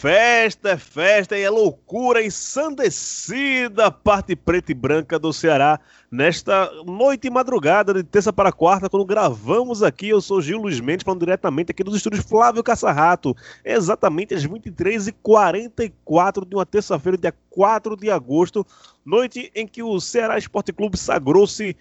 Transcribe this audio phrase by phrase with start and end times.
[0.00, 5.78] Festa, é festa e é loucura ensandecida parte preta e branca do Ceará
[6.10, 10.08] nesta noite e madrugada de terça para quarta, quando gravamos aqui.
[10.08, 16.48] Eu sou Gil Luiz Mendes, falando diretamente aqui dos estúdios Flávio Caçarrato, exatamente às 23h44
[16.48, 18.66] de uma terça-feira, dia 4 de agosto,
[19.04, 21.76] noite em que o Ceará Esporte Clube sagrou-se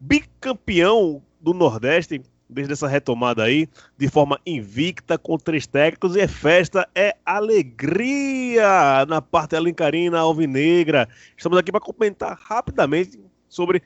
[0.00, 2.20] bicampeão do Nordeste
[2.52, 9.04] desde essa retomada aí, de forma invicta, com três técnicos, e é festa, é alegria
[9.08, 11.08] na parte alencarina alvinegra.
[11.36, 13.82] Estamos aqui para comentar rapidamente sobre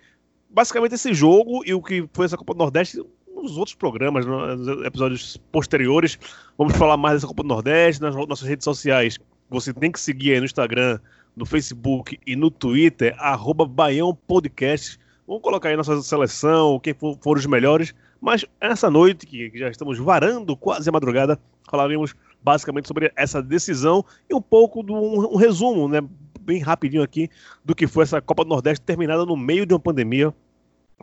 [0.50, 3.03] basicamente esse jogo e o que foi essa Copa do Nordeste
[3.34, 6.19] nos outros programas, nos episódios posteriores.
[6.56, 9.19] Vamos falar mais dessa Copa do Nordeste, nas nossas redes sociais.
[9.48, 10.98] Você tem que seguir aí no Instagram,
[11.37, 14.98] no Facebook e no Twitter, arroba Baião Podcast.
[15.27, 17.94] Vamos colocar aí nossa seleção, quem for, for os melhores.
[18.20, 24.05] Mas essa noite, que já estamos varando quase a madrugada, falaremos basicamente sobre essa decisão
[24.31, 26.00] e um pouco de um, um, resumo, né,
[26.41, 27.28] bem rapidinho aqui,
[27.64, 30.33] do que foi essa Copa do Nordeste terminada no meio de uma pandemia,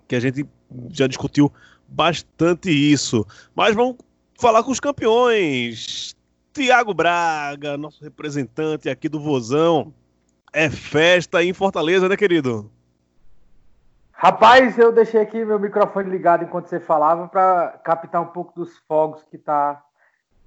[0.07, 0.45] que a gente
[0.89, 1.51] já discutiu
[1.87, 3.25] bastante isso.
[3.55, 3.97] Mas vamos
[4.39, 6.15] falar com os campeões.
[6.53, 9.93] Tiago Braga, nosso representante aqui do Vozão.
[10.51, 12.71] É festa em Fortaleza, né, querido?
[14.23, 18.77] Rapaz, eu deixei aqui meu microfone ligado enquanto você falava para captar um pouco dos
[18.87, 19.83] fogos que está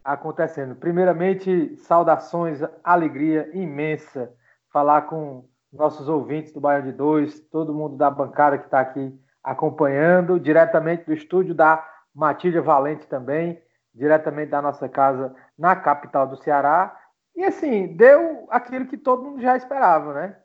[0.03, 0.75] acontecendo.
[0.75, 4.33] Primeiramente, saudações, alegria imensa
[4.73, 9.15] falar com nossos ouvintes do Baiano de Dois, todo mundo da bancada que está aqui
[9.45, 13.63] acompanhando, diretamente do estúdio da Matilha Valente também,
[13.95, 16.99] diretamente da nossa casa na capital do Ceará.
[17.37, 20.37] E assim, deu aquilo que todo mundo já esperava, né?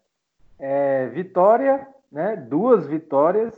[0.60, 2.36] É, vitória né?
[2.36, 3.54] duas vitórias,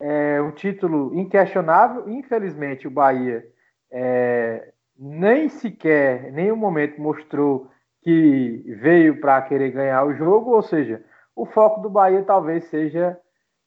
[0.00, 2.08] é, um título inquestionável.
[2.08, 3.44] Infelizmente, o Bahia
[3.90, 7.70] é, nem sequer, em nenhum momento mostrou
[8.02, 11.04] que veio para querer ganhar o jogo, ou seja,
[11.34, 13.18] o foco do Bahia talvez seja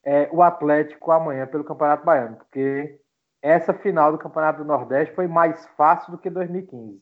[0.04, 3.00] é, o Atlético amanhã pelo Campeonato Baiano, porque
[3.42, 7.02] essa final do Campeonato do Nordeste foi mais fácil do que 2015.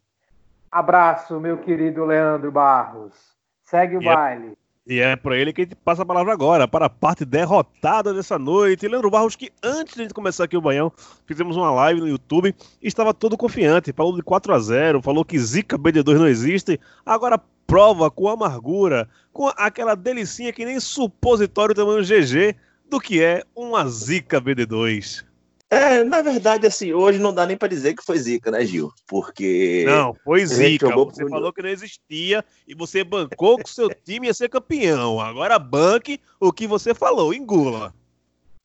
[0.71, 3.35] Abraço, meu querido Leandro Barros.
[3.63, 4.57] Segue o baile.
[4.89, 8.11] E é para ele que a gente passa a palavra agora, para a parte derrotada
[8.11, 8.87] dessa noite.
[8.87, 10.91] Leandro Barros, que antes de a gente começar aqui o Banhão,
[11.27, 13.93] fizemos uma live no YouTube e estava todo confiante.
[13.93, 16.79] Falou de 4 a 0 falou que Zika BD2 não existe.
[17.05, 22.55] Agora prova com amargura, com aquela delicinha que nem supositório tamanho GG
[22.89, 25.23] do que é uma Zika BD2.
[25.71, 28.91] É, na verdade, assim, hoje não dá nem para dizer que foi zica, né, Gil?
[29.07, 29.83] Porque.
[29.85, 30.89] Não, foi zica.
[30.89, 35.19] Você falou que não existia e você bancou que o seu time ia ser campeão.
[35.19, 37.93] Agora banque o que você falou, engula.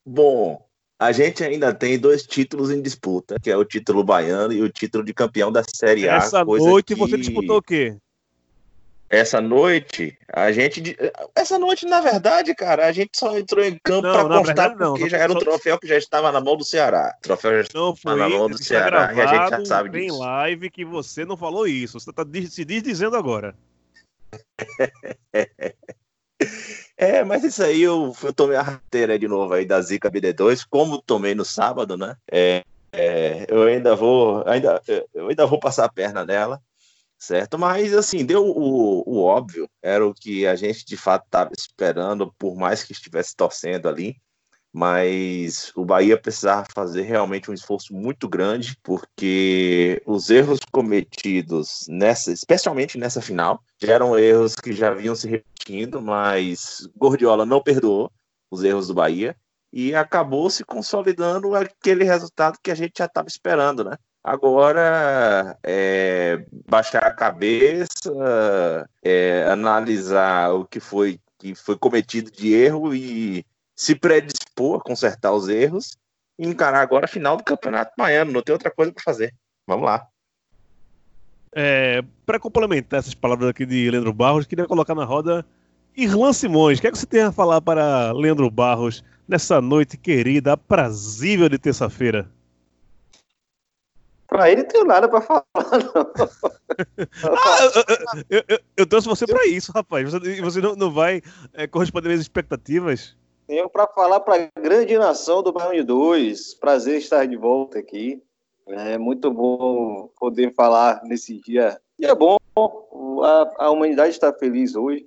[0.06, 0.64] Bom,
[0.98, 4.70] a gente ainda tem dois títulos em disputa, que é o título baiano e o
[4.70, 6.16] título de campeão da Série A.
[6.16, 6.94] Essa noite que...
[6.94, 7.98] você disputou o quê?
[9.14, 10.96] Essa noite, a gente.
[11.36, 15.08] Essa noite, na verdade, cara, a gente só entrou em campo para constar não, porque
[15.08, 17.14] já era um troféu que já estava na mão do Ceará.
[17.18, 20.18] O troféu já não estava na mão do Ceará e a gente já sabe disso.
[20.18, 22.00] Tem live que você não falou isso.
[22.00, 23.54] Você está se dizendo agora.
[26.98, 30.66] é, mas isso aí eu, eu tomei a rasteira de novo aí da Zika BD2,
[30.68, 32.16] como tomei no sábado, né?
[32.28, 34.82] É, é, eu ainda vou, ainda,
[35.14, 36.60] eu ainda vou passar a perna nela
[37.24, 37.58] certo?
[37.58, 42.32] Mas, assim, deu o, o óbvio, era o que a gente de fato estava esperando,
[42.38, 44.16] por mais que estivesse torcendo ali.
[44.76, 52.32] Mas o Bahia precisava fazer realmente um esforço muito grande, porque os erros cometidos nessa,
[52.32, 58.10] especialmente nessa final, já eram erros que já vinham se repetindo, mas Gordiola não perdoou
[58.50, 59.36] os erros do Bahia
[59.72, 63.96] e acabou se consolidando aquele resultado que a gente já estava esperando, né?
[64.24, 72.94] Agora, é, baixar a cabeça, é, analisar o que foi, que foi cometido de erro
[72.94, 73.44] e
[73.76, 75.98] se predispor a consertar os erros
[76.38, 78.32] e encarar agora a final do Campeonato Baiano.
[78.32, 79.34] Não tem outra coisa para fazer.
[79.66, 80.06] Vamos lá.
[81.52, 85.44] É, para complementar essas palavras aqui de Leandro Barros, queria colocar na roda
[85.94, 86.78] Irlan Simões.
[86.78, 91.46] O que é que você tem a falar para Leandro Barros nessa noite querida, aprazível
[91.46, 92.26] de terça-feira?
[94.34, 96.10] Para ele, não tenho nada para falar, não.
[97.22, 97.58] ah,
[98.28, 100.10] eu, eu, eu, trouxe você para isso, rapaz.
[100.10, 101.22] Você, você não, não vai
[101.52, 103.16] é, corresponder às expectativas?
[103.46, 106.52] Tenho para falar para a grande nação do Barão de Dois.
[106.52, 108.20] Prazer estar de volta aqui.
[108.66, 111.80] É muito bom poder falar nesse dia.
[111.96, 112.36] E é bom,
[113.22, 115.06] a, a humanidade está feliz hoje.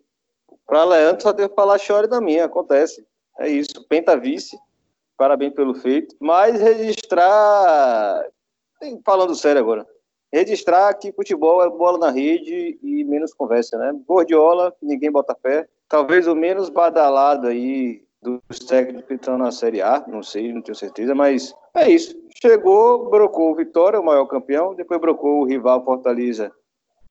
[0.65, 3.06] Para Leandro, só que falar chore da minha, acontece.
[3.38, 3.85] É isso.
[3.89, 4.57] Penta vice,
[5.18, 6.15] parabéns pelo feito.
[6.18, 8.23] Mas registrar
[9.03, 9.85] falando sério agora,
[10.31, 13.94] registrar que futebol é bola na rede e menos conversa, né?
[14.07, 15.68] Gordiola, ninguém bota fé.
[15.88, 20.62] Talvez o menos badalado aí dos técnicos que estão na Série A, não sei, não
[20.62, 22.15] tenho certeza, mas é isso.
[22.41, 26.51] Chegou, brocou o Vitória, o maior campeão, depois brocou o rival Fortaleza,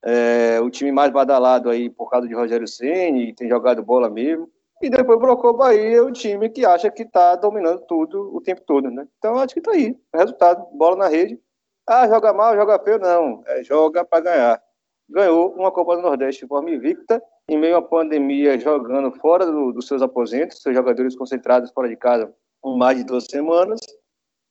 [0.03, 4.49] é, o time mais badalado aí por causa de Rogério Ceni, tem jogado bola mesmo.
[4.81, 8.61] E depois brocou o Bahia, o time que acha que está dominando tudo o tempo
[8.61, 9.07] todo, né?
[9.17, 9.97] Então acho que está aí.
[10.13, 11.39] Resultado, bola na rede,
[11.87, 13.41] ah, joga mal, joga feio, não.
[13.47, 14.63] É, joga para ganhar.
[15.09, 19.71] Ganhou uma Copa do Nordeste de forma invicta, em meio à pandemia, jogando fora do,
[19.71, 23.79] dos seus aposentos, seus jogadores concentrados fora de casa por mais de duas semanas.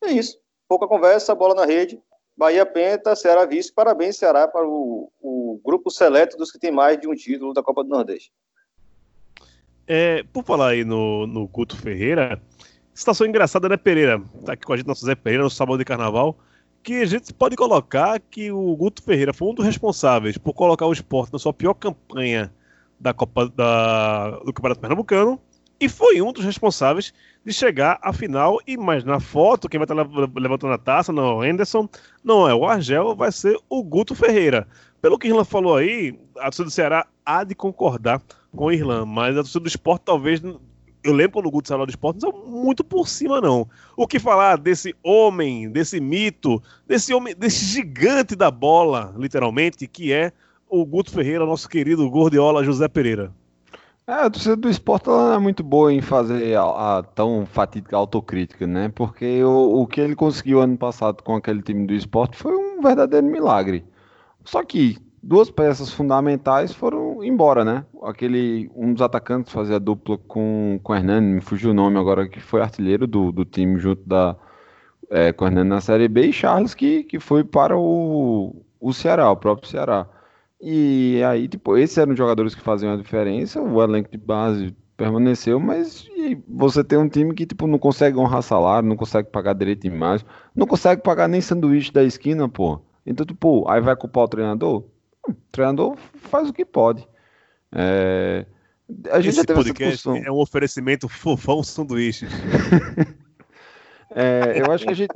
[0.03, 0.39] É isso.
[0.67, 2.01] Pouca conversa, bola na rede.
[2.35, 3.71] Bahia Penta, Ceará vice.
[3.71, 7.61] Parabéns, Ceará, para o, o grupo seleto dos que tem mais de um título da
[7.61, 8.31] Copa do Nordeste.
[9.85, 12.41] É, por falar aí no, no Guto Ferreira,
[12.95, 14.19] situação engraçada, né, Pereira?
[14.43, 16.35] Tá aqui com a gente nosso Zé Pereira no sábado de carnaval
[16.87, 20.85] que a gente pode colocar que o Guto Ferreira foi um dos responsáveis por colocar
[20.85, 22.49] o esporte na sua pior campanha
[22.97, 25.37] da Copa da, do Campeonato Pernambucano
[25.81, 27.13] e foi um dos responsáveis
[27.45, 28.59] de chegar à final.
[28.65, 29.95] E mais na foto, quem vai estar
[30.39, 31.89] levantando a taça não é o Henderson,
[32.23, 34.65] não é o Argel, vai ser o Guto Ferreira.
[35.01, 38.21] Pelo que Irlan falou aí, a torcida do Ceará há de concordar
[38.55, 40.41] com o Irlan, mas a torcida do esporte talvez
[41.09, 43.67] eu lembro quando o Guto saiu do esporte, não muito por cima, não.
[43.95, 50.11] O que falar desse homem, desse mito, desse homem, desse gigante da bola, literalmente, que
[50.11, 50.31] é
[50.69, 53.31] o Guto Ferreira, nosso querido Gordiola José Pereira?
[54.05, 57.97] É, a torcida do esporte não é muito boa em fazer a, a tão fatídica
[57.97, 58.89] autocrítica, né?
[58.89, 62.81] Porque o, o que ele conseguiu ano passado com aquele time do esporte foi um
[62.81, 63.85] verdadeiro milagre.
[64.45, 67.85] Só que duas peças fundamentais foram embora, né?
[68.03, 72.27] Aquele, um dos atacantes fazia dupla com, com o Hernani, me fugiu o nome agora,
[72.27, 74.35] que foi artilheiro do, do time junto da,
[75.09, 78.93] é, com o Hernani na Série B, e Charles, que, que foi para o, o
[78.93, 80.07] Ceará, o próprio Ceará.
[80.59, 84.75] E aí, tipo, esses eram os jogadores que faziam a diferença, o elenco de base
[84.97, 86.09] permaneceu, mas
[86.47, 89.87] você tem um time que, tipo, não consegue honrar salário, não consegue pagar direito de
[89.87, 90.25] imagem,
[90.55, 92.81] não consegue pagar nem sanduíche da esquina, pô.
[93.05, 94.83] Então, tipo, aí vai culpar o treinador?
[95.51, 97.07] Treinador faz o que pode.
[97.71, 98.45] É...
[99.11, 102.25] A gente Esse já teve podcast é um oferecimento fofão sanduíche.
[104.15, 105.13] é, eu acho que a gente,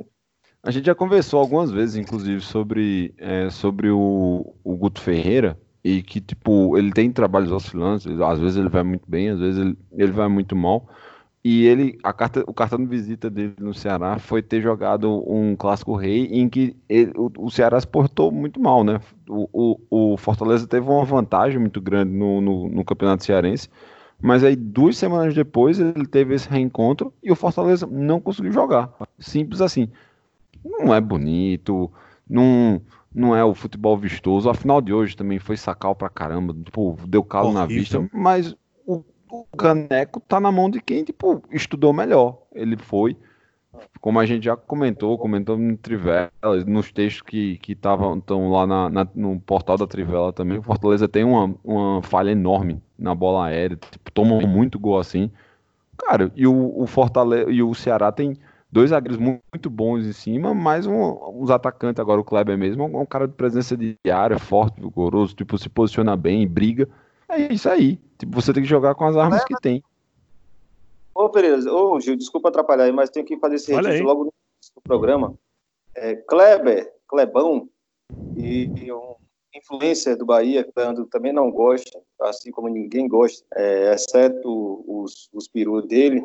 [0.62, 6.02] a gente já conversou algumas vezes, inclusive, sobre, é, sobre o, o Guto Ferreira e
[6.02, 9.78] que, tipo, ele tem trabalhos oscilantes, às vezes ele vai muito bem, às vezes ele,
[9.92, 10.88] ele vai muito mal.
[11.44, 15.56] E ele, a carta, o cartão de visita dele no Ceará foi ter jogado um
[15.56, 19.00] clássico rei em que ele, o, o, Ceará se portou muito mal, né?
[19.28, 19.48] O,
[19.90, 23.68] o, o Fortaleza teve uma vantagem muito grande no, no, no, Campeonato Cearense,
[24.20, 28.88] mas aí duas semanas depois ele teve esse reencontro e o Fortaleza não conseguiu jogar.
[29.18, 29.88] Simples assim.
[30.64, 31.90] Não é bonito,
[32.30, 32.80] não,
[33.12, 34.48] não é o futebol vistoso.
[34.48, 37.60] A final de hoje também foi sacal pra caramba, tipo, deu calo Horrível.
[37.60, 38.54] na vista, mas
[39.32, 42.36] o caneco tá na mão de quem, tipo, estudou melhor.
[42.52, 43.16] Ele foi,
[43.98, 46.30] como a gente já comentou, comentou no Trivela,
[46.66, 51.08] nos textos que estavam estão lá na, na, no portal da Trivela também, o Fortaleza
[51.08, 55.30] tem uma, uma falha enorme na bola aérea, tipo, toma muito gol assim.
[55.96, 58.36] Cara, e o, o Fortaleza e o Ceará tem
[58.70, 62.98] dois zagueiros muito bons em cima, mais um, uns atacantes agora, o Kleber mesmo, é
[62.98, 66.86] um cara de presença de área, forte, vigoroso, tipo, se posiciona bem, briga.
[67.32, 67.96] É isso aí.
[68.18, 69.82] Tipo, você tem que jogar com as armas que tem.
[71.14, 74.32] Ô, Pereira, ô, Gil, desculpa atrapalhar aí, mas tenho que fazer esse registro logo no
[74.82, 75.34] programa.
[75.94, 77.68] É, Kleber, Klebão,
[78.36, 79.14] e, e um
[79.54, 80.72] influencer do Bahia, que
[81.10, 86.22] também não gosta, assim como ninguém gosta, é, exceto os, os perus dele,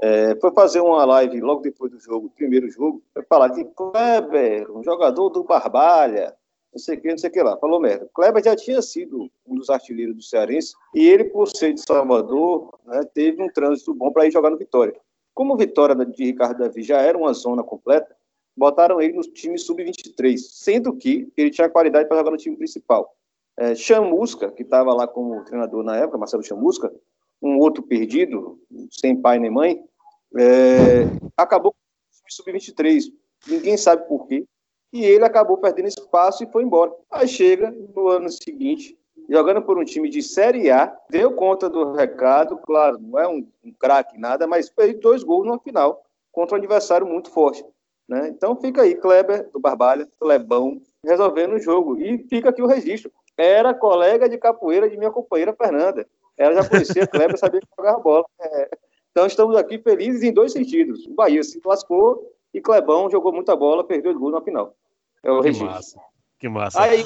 [0.00, 4.70] é, foi fazer uma live logo depois do jogo, primeiro jogo, foi falar que Kleber,
[4.70, 6.34] um jogador do Barbalha,
[6.72, 8.08] não sei o que, não sei o que lá, falou merda.
[8.14, 12.78] Kleber já tinha sido um dos artilheiros do Cearense e ele, por ser de Salvador,
[12.86, 14.94] né, teve um trânsito bom para ir jogar no Vitória.
[15.34, 18.16] Como Vitória de Ricardo Davi já era uma zona completa,
[18.56, 23.14] botaram ele no time sub-23, sendo que ele tinha qualidade para jogar no time principal.
[23.56, 26.92] É, Chamusca, que estava lá como treinador na época, Marcelo Chamusca,
[27.40, 28.58] um outro perdido,
[28.90, 29.84] sem pai nem mãe,
[30.38, 31.04] é,
[31.36, 33.12] acabou com o sub-23.
[33.46, 34.46] Ninguém sabe por quê.
[34.92, 36.92] E ele acabou perdendo espaço e foi embora.
[37.10, 41.92] Aí chega no ano seguinte, jogando por um time de Série A, deu conta do
[41.92, 46.56] recado, claro, não é um, um craque, nada, mas fez dois gols no final contra
[46.56, 47.64] um adversário muito forte.
[48.08, 48.28] Né?
[48.28, 51.98] Então fica aí, Kleber do Barbalha, Clebão, resolvendo o jogo.
[51.98, 53.12] E fica aqui o registro.
[53.36, 56.06] Era colega de capoeira de minha companheira Fernanda.
[56.36, 58.24] Ela já conhecia Kleber, sabia que jogava bola.
[58.40, 58.70] É.
[59.10, 61.06] Então estamos aqui felizes em dois sentidos.
[61.06, 64.74] O Bahia se lascou e Clebão jogou muita bola, perdeu o gol na final.
[65.22, 65.70] É o Que registro.
[65.70, 66.00] massa.
[66.38, 66.82] Que massa.
[66.82, 67.04] Aí,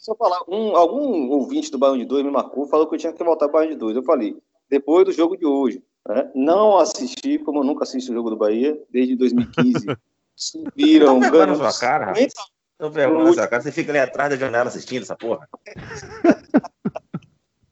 [0.00, 3.12] só falar, um, algum ouvinte do Baião de Dois me marcou, falou que eu tinha
[3.12, 3.96] que voltar para o Baião de Dois.
[3.96, 4.36] Eu falei,
[4.68, 8.36] depois do jogo de hoje, né, não assisti, como eu nunca assisto o jogo do
[8.36, 9.86] Bahia, desde 2015.
[10.36, 12.34] Subiram, ganhando sua cara, 50
[12.78, 13.62] Não vergonha sua cara.
[13.62, 15.46] Você fica ali atrás da janela assistindo essa porra.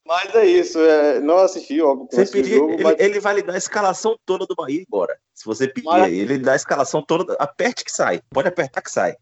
[0.09, 3.43] Mas é isso, é, não assisti, óbvio, Você pedir, jogo, ele, mas ele vai lhe
[3.43, 5.15] dar a escalação toda do Bahia embora.
[5.35, 8.23] Se você pedir, Mas- ele dá a escalação toda, aperte que sai.
[8.31, 9.15] Pode apertar que sai.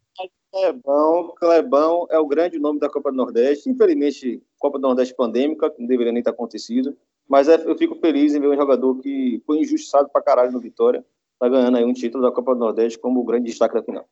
[0.53, 3.69] Clebão, Clebão é o grande nome da Copa do Nordeste.
[3.69, 6.97] Infelizmente, Copa do Nordeste pandêmica, não deveria nem ter acontecido.
[7.29, 10.61] Mas é- eu fico feliz em ver um jogador que foi injustiçado pra caralho no
[10.61, 11.05] Vitória,
[11.39, 14.07] tá ganhando aí um título da Copa do Nordeste como o grande destaque da final.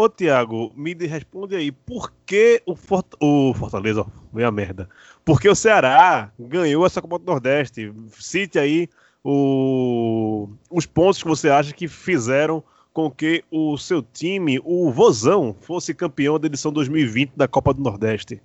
[0.00, 4.52] Ô, Tiago, me de- responde aí, por que o, Fort- o Fortaleza, ó, veio a
[4.52, 4.88] merda,
[5.24, 7.92] por que o Ceará ganhou essa Copa do Nordeste?
[8.12, 8.88] Cite aí
[9.24, 12.62] o- os pontos que você acha que fizeram
[12.92, 17.82] com que o seu time, o Vozão, fosse campeão da edição 2020 da Copa do
[17.82, 18.40] Nordeste.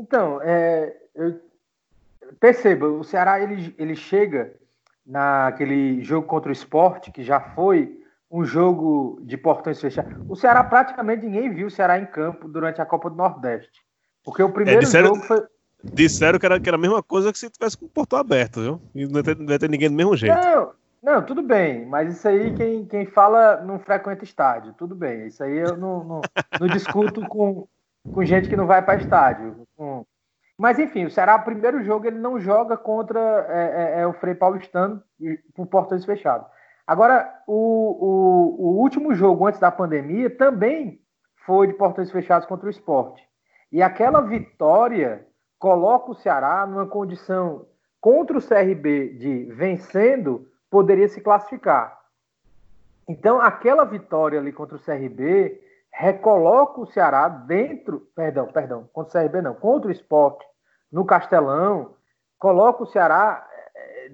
[0.00, 1.40] Então, é, eu,
[2.40, 4.52] perceba, o Ceará ele, ele chega
[5.06, 10.12] naquele jogo contra o esporte, que já foi um jogo de portões fechados.
[10.28, 13.80] O Ceará praticamente ninguém viu o Ceará em campo durante a Copa do Nordeste.
[14.24, 15.42] Porque o primeiro disseram- jogo foi.
[15.84, 18.60] Disseram que era, que era a mesma coisa que se tivesse com o portão aberto,
[18.60, 18.80] viu?
[18.94, 20.34] E não ia ter, ninguém do mesmo jeito.
[20.34, 25.26] Não, não, tudo bem, mas isso aí quem, quem fala não frequenta estádio, tudo bem.
[25.26, 26.20] Isso aí eu não, não,
[26.60, 27.68] não discuto com,
[28.12, 29.54] com gente que não vai para estádio.
[29.76, 30.04] Com-
[30.58, 34.14] Mas enfim, o Ceará, o primeiro jogo, ele não joga contra é, é, é o
[34.14, 35.00] Frei Paulistano
[35.54, 36.48] por portões fechados.
[36.86, 41.00] Agora, o, o, o último jogo antes da pandemia também
[41.44, 43.22] foi de portões fechados contra o esporte.
[43.72, 45.26] E aquela vitória
[45.58, 47.66] coloca o Ceará numa condição
[48.00, 51.98] contra o CRB de vencendo, poderia se classificar.
[53.08, 55.60] Então, aquela vitória ali contra o CRB
[55.92, 60.44] recoloca o Ceará dentro, perdão, perdão, contra o CRB não, contra o esporte
[60.92, 61.94] no Castelão,
[62.38, 63.46] coloca o Ceará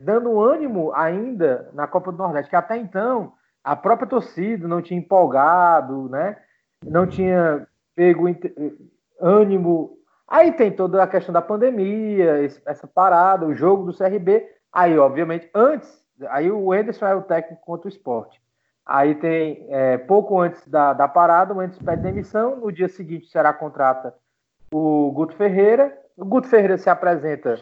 [0.00, 3.32] dando ânimo ainda na Copa do Nordeste, que até então
[3.62, 6.37] a própria torcida não tinha empolgado, né?
[6.84, 8.25] Não tinha pego
[9.20, 9.99] ânimo.
[10.26, 14.49] Aí tem toda a questão da pandemia, essa parada, o jogo do CRB.
[14.72, 18.40] Aí, obviamente, antes, aí o Enderson é o técnico contra o esporte.
[18.84, 22.56] Aí tem, é, pouco antes da, da parada, o Enderson pede demissão.
[22.56, 24.14] No dia seguinte, o Ceará contrata
[24.72, 25.96] o Guto Ferreira.
[26.16, 27.61] O Guto Ferreira se apresenta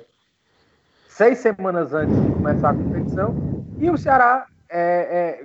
[1.21, 3.35] seis semanas antes de começar a competição.
[3.77, 5.45] E o Ceará é, é,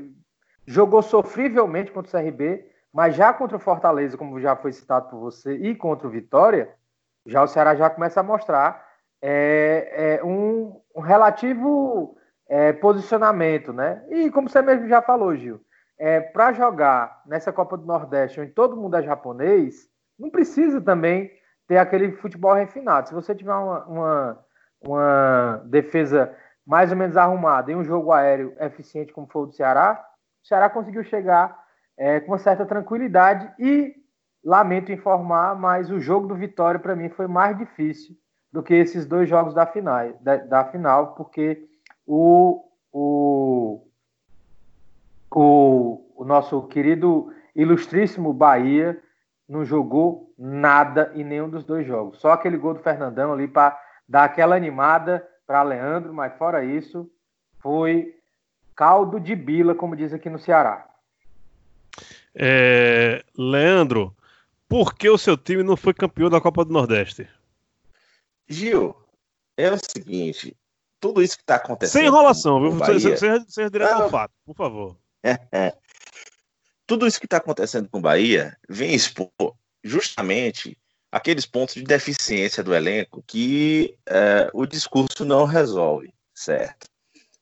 [0.66, 5.20] jogou sofrivelmente contra o CRB, mas já contra o Fortaleza, como já foi citado por
[5.20, 6.70] você, e contra o Vitória,
[7.26, 8.88] já o Ceará já começa a mostrar
[9.22, 12.16] é, é, um, um relativo
[12.48, 14.02] é, posicionamento, né?
[14.10, 15.60] E como você mesmo já falou, Gil,
[16.00, 21.30] é, para jogar nessa Copa do Nordeste, onde todo mundo é japonês, não precisa também
[21.68, 23.10] ter aquele futebol refinado.
[23.10, 24.45] Se você tiver uma, uma,
[24.86, 26.34] uma defesa
[26.66, 30.04] mais ou menos arrumada e um jogo aéreo eficiente como foi o do Ceará,
[30.44, 31.64] o Ceará conseguiu chegar
[31.98, 33.94] é, com uma certa tranquilidade e
[34.44, 38.16] lamento informar, mas o jogo do Vitória para mim foi mais difícil
[38.52, 41.68] do que esses dois jogos da final, da, da final porque
[42.06, 43.82] o, o,
[45.32, 49.02] o, o nosso querido ilustríssimo Bahia
[49.48, 52.20] não jogou nada em nenhum dos dois jogos.
[52.20, 57.10] Só aquele gol do Fernandão ali para dar aquela animada para Leandro, mas fora isso,
[57.60, 58.16] foi
[58.76, 60.88] caldo de bila, como diz aqui no Ceará.
[62.34, 64.16] É, Leandro,
[64.68, 67.28] por que o seu time não foi campeão da Copa do Nordeste?
[68.48, 68.96] Gil,
[69.56, 70.56] é o seguinte,
[71.00, 71.94] tudo isso que está acontecendo.
[72.02, 72.78] Sem enrolação, viu?
[72.78, 74.98] Bahia- Seja, direto ao fato, por favor.
[76.86, 79.32] tudo isso que está acontecendo com o Bahia vem expor
[79.84, 80.78] justamente
[81.16, 86.88] aqueles pontos de deficiência do elenco que é, o discurso não resolve, certo?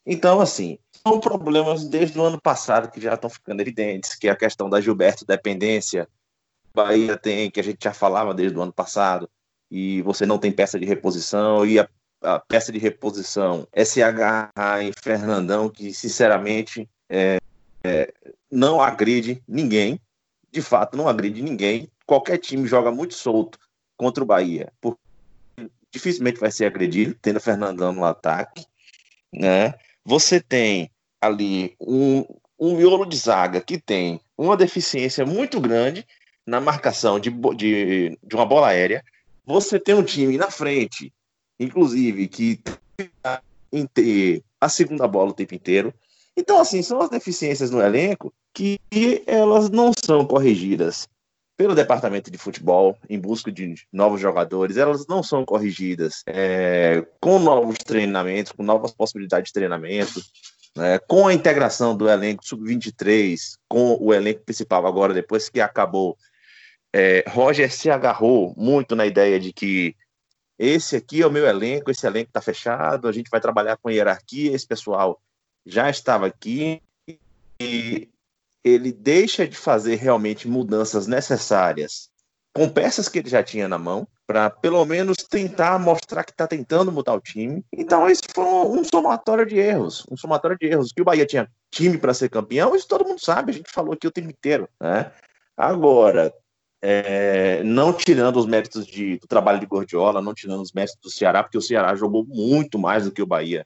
[0.05, 4.31] Então, assim, são problemas desde o ano passado que já estão ficando evidentes, que é
[4.31, 6.07] a questão da Gilberto dependência.
[6.71, 9.27] Bahia tem, que a gente já falava desde o ano passado,
[9.71, 11.89] e você não tem peça de reposição, e a,
[12.21, 17.39] a peça de reposição é se agarrar em Fernandão, que sinceramente é,
[17.83, 18.13] é,
[18.51, 19.99] não agride ninguém,
[20.51, 21.89] de fato não agride ninguém.
[22.05, 23.57] Qualquer time joga muito solto
[23.95, 25.00] contra o Bahia, porque
[25.91, 28.65] dificilmente vai ser agredido, tendo Fernandão no ataque,
[29.31, 29.74] né?
[30.03, 30.91] Você tem
[31.22, 32.25] ali um,
[32.60, 36.05] um miolo de zaga que tem uma deficiência muito grande
[36.45, 39.03] na marcação de, de, de uma bola aérea.
[39.45, 41.13] Você tem um time na frente,
[41.60, 42.60] inclusive, que
[43.72, 45.93] em ter a segunda bola o tempo inteiro.
[46.36, 48.79] Então, assim, são as deficiências no elenco que
[49.25, 51.07] elas não são corrigidas
[51.55, 57.39] pelo departamento de futebol em busca de novos jogadores, elas não são corrigidas é, com
[57.39, 60.22] novos treinamentos, com novas possibilidades de treinamento,
[60.75, 66.17] né, com a integração do elenco sub-23 com o elenco principal agora, depois que acabou.
[66.91, 69.95] É, Roger se agarrou muito na ideia de que
[70.57, 73.89] esse aqui é o meu elenco, esse elenco está fechado, a gente vai trabalhar com
[73.89, 75.22] hierarquia, esse pessoal
[75.65, 76.81] já estava aqui
[77.60, 78.10] e
[78.63, 82.10] ele deixa de fazer realmente mudanças necessárias
[82.55, 86.46] com peças que ele já tinha na mão, para pelo menos tentar mostrar que está
[86.46, 87.65] tentando mudar o time.
[87.74, 90.05] Então, isso foi um, somatório de erros.
[90.10, 90.91] Um somatório de erros.
[90.93, 93.93] Que o Bahia tinha time para ser campeão, isso todo mundo sabe, a gente falou
[93.93, 94.70] aqui o tempo inteiro.
[94.79, 95.12] Né?
[95.58, 96.32] Agora,
[96.79, 101.10] é, não tirando os méritos de, do trabalho de Gordiola, não tirando os méritos do
[101.10, 103.65] Ceará, porque o Ceará jogou muito mais do que o Bahia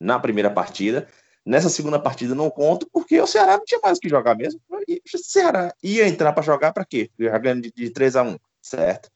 [0.00, 1.06] na primeira partida.
[1.44, 4.60] Nessa segunda partida não conto, porque o Ceará não tinha mais o que jogar mesmo.
[4.88, 7.10] E o Ceará ia entrar para jogar para quê?
[7.18, 9.10] Jogando de, de 3 a 1 certo?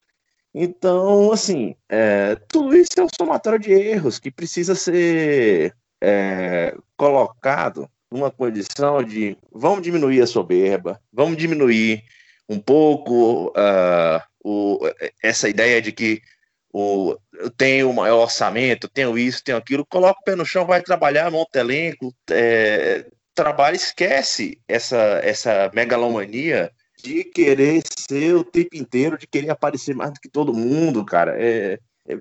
[0.54, 7.88] Então, assim, é, tudo isso é um somatório de erros que precisa ser é, colocado
[8.10, 12.02] numa condição de vamos diminuir a soberba, vamos diminuir
[12.48, 14.80] um pouco uh, o,
[15.22, 16.22] essa ideia de que
[16.72, 20.66] o, eu tenho o maior orçamento, tenho isso, tenho aquilo, coloca o pé no chão,
[20.66, 26.70] vai trabalhar, monta elenco, é, trabalha, esquece essa, essa megalomania
[27.02, 31.36] de querer ser o tempo inteiro, de querer aparecer mais do que todo mundo, cara.
[31.38, 32.20] É, é,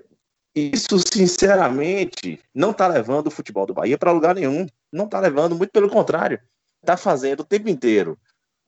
[0.54, 4.66] isso, sinceramente, não tá levando o futebol do Bahia para lugar nenhum.
[4.92, 6.40] Não tá levando, muito pelo contrário.
[6.84, 8.16] Tá fazendo o tempo inteiro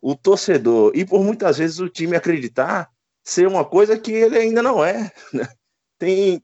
[0.00, 2.90] o torcedor e por muitas vezes o time acreditar
[3.22, 5.12] ser uma coisa que ele ainda não é.
[5.32, 5.46] Né?
[6.00, 6.42] Tem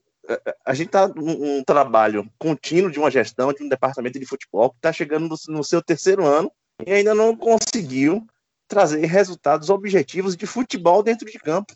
[0.65, 4.71] a gente está num um trabalho contínuo de uma gestão de um departamento de futebol
[4.71, 6.51] que está chegando no, no, seu terceiro ano
[6.85, 8.27] e ainda não conseguiu
[8.69, 11.73] trazer resultados objetivos de futebol dentro de campo.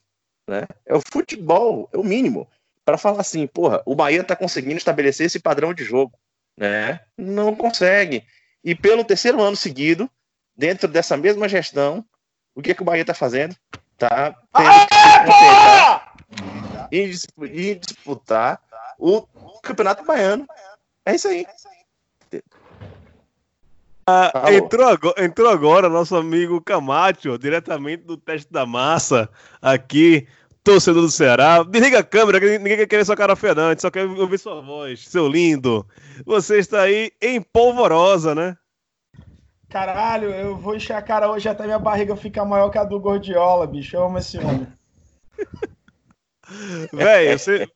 [0.49, 0.67] Né?
[0.85, 2.49] É o futebol, é o mínimo.
[2.85, 6.19] Para falar assim, porra, o Bahia está conseguindo estabelecer esse padrão de jogo.
[6.59, 7.01] Né?
[7.17, 8.25] Não consegue.
[8.65, 10.11] E pelo terceiro ano seguido,
[10.57, 12.05] dentro dessa mesma gestão,
[12.53, 13.55] o que, é que o Bahia está fazendo?
[13.97, 14.81] Tá tendo
[16.93, 17.11] em,
[17.43, 18.61] em disputar
[18.99, 19.23] o
[19.63, 20.47] Campeonato Baiano.
[21.05, 21.47] É isso aí.
[24.07, 29.29] Ah, entrou, agora, entrou agora nosso amigo Camacho, diretamente do teste da massa,
[29.63, 30.27] aqui,
[30.65, 31.63] torcedor do Ceará.
[31.63, 34.05] Desliga a câmera, que ninguém quer ver sua cara feia, não, a gente só quer
[34.05, 35.87] ouvir sua voz, seu lindo.
[36.27, 38.57] Você está aí em polvorosa, né?
[39.69, 42.99] Caralho, eu vou encher a cara hoje até minha barriga ficar maior que a do
[42.99, 43.97] Gordiola, bicho.
[43.97, 44.67] Eu amo esse homem.
[46.93, 47.69] Véi, você,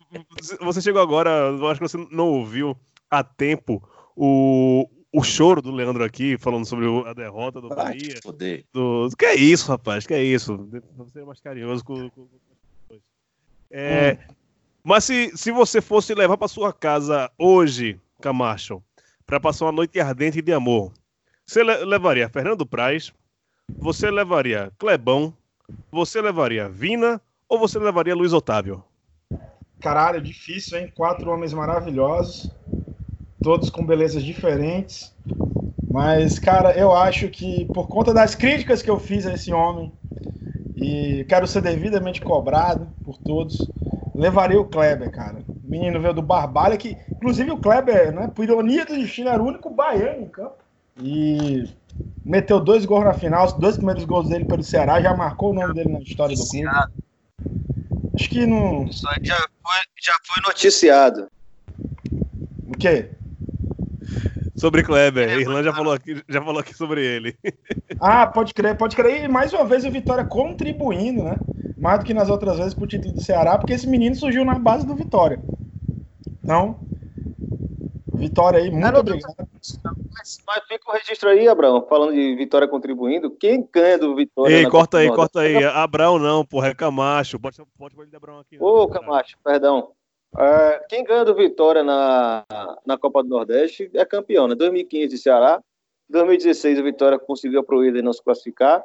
[0.60, 2.76] você chegou agora, eu acho que você não ouviu
[3.10, 3.82] a tempo
[4.16, 8.20] o, o choro do Leandro aqui, falando sobre a derrota do Bahia.
[8.72, 10.06] Do, que é isso, rapaz?
[10.06, 10.68] Que é isso?
[10.96, 12.10] Você é mais carinhoso com.
[12.10, 12.26] com,
[12.88, 13.00] com
[13.70, 14.34] é, hum.
[14.82, 18.82] Mas se, se você fosse levar para sua casa hoje, Camacho,
[19.24, 20.92] para passar uma noite ardente de amor,
[21.46, 23.12] você le levaria Fernando Praz,
[23.68, 25.34] você levaria Clebão,
[25.90, 28.82] você levaria Vina ou você levaria Luiz Otávio?
[29.80, 30.92] Caralho, difícil, hein?
[30.94, 32.50] Quatro homens maravilhosos,
[33.42, 35.14] todos com belezas diferentes.
[35.90, 39.92] Mas, cara, eu acho que por conta das críticas que eu fiz a esse homem,
[40.76, 43.70] e quero ser devidamente cobrado por todos,
[44.14, 45.38] levaria o Kleber, cara.
[45.48, 49.42] O menino veio do Barbalha, que, inclusive, o Kleber, né, por ironia do destino, era
[49.42, 50.56] o único baiano em campo.
[51.00, 51.68] E
[52.24, 55.54] meteu dois gols na final, os dois primeiros gols dele pelo Ceará, já marcou o
[55.54, 57.03] nome dele na história do clube.
[58.14, 58.84] Acho que não.
[58.84, 61.28] Isso aí já foi, já foi noticiado.
[62.66, 63.10] O quê?
[64.56, 65.28] Sobre Kleber.
[65.28, 67.36] É, Irlan já falou, aqui, já falou aqui sobre ele.
[68.00, 69.24] Ah, pode crer, pode crer.
[69.24, 71.38] E mais uma vez o Vitória contribuindo, né?
[71.78, 74.58] Mais do que nas outras vezes pro título do Ceará, porque esse menino surgiu na
[74.58, 75.40] base do Vitória.
[76.42, 76.80] Então,
[78.12, 79.48] Vitória aí, muito obrigado.
[80.16, 83.30] Mas, mas fica o registro aí, Abraão, falando de Vitória contribuindo.
[83.30, 84.54] Quem ganha do Vitória?
[84.54, 85.62] Ei, corta aí, corta aí.
[85.64, 87.38] Abrão não, porra, é Camacho.
[87.38, 88.56] Pode, pode de Abrão aqui.
[88.60, 89.92] Ô, Camacho, perdão.
[90.36, 92.44] É, quem ganha do Vitória na,
[92.84, 94.54] na Copa do Nordeste é campeão, né?
[94.56, 95.62] 2015 Ceará,
[96.08, 98.82] 2016 o Vitória conseguiu a proeza e não se classificar,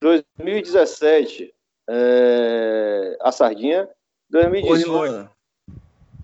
[0.00, 1.52] 2017
[1.90, 3.88] é, a Sardinha,
[4.30, 5.28] 2018 Hoje,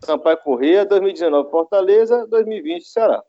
[0.05, 3.23] Sampaio Corrêa, 2019 Fortaleza, 2020 Ceará.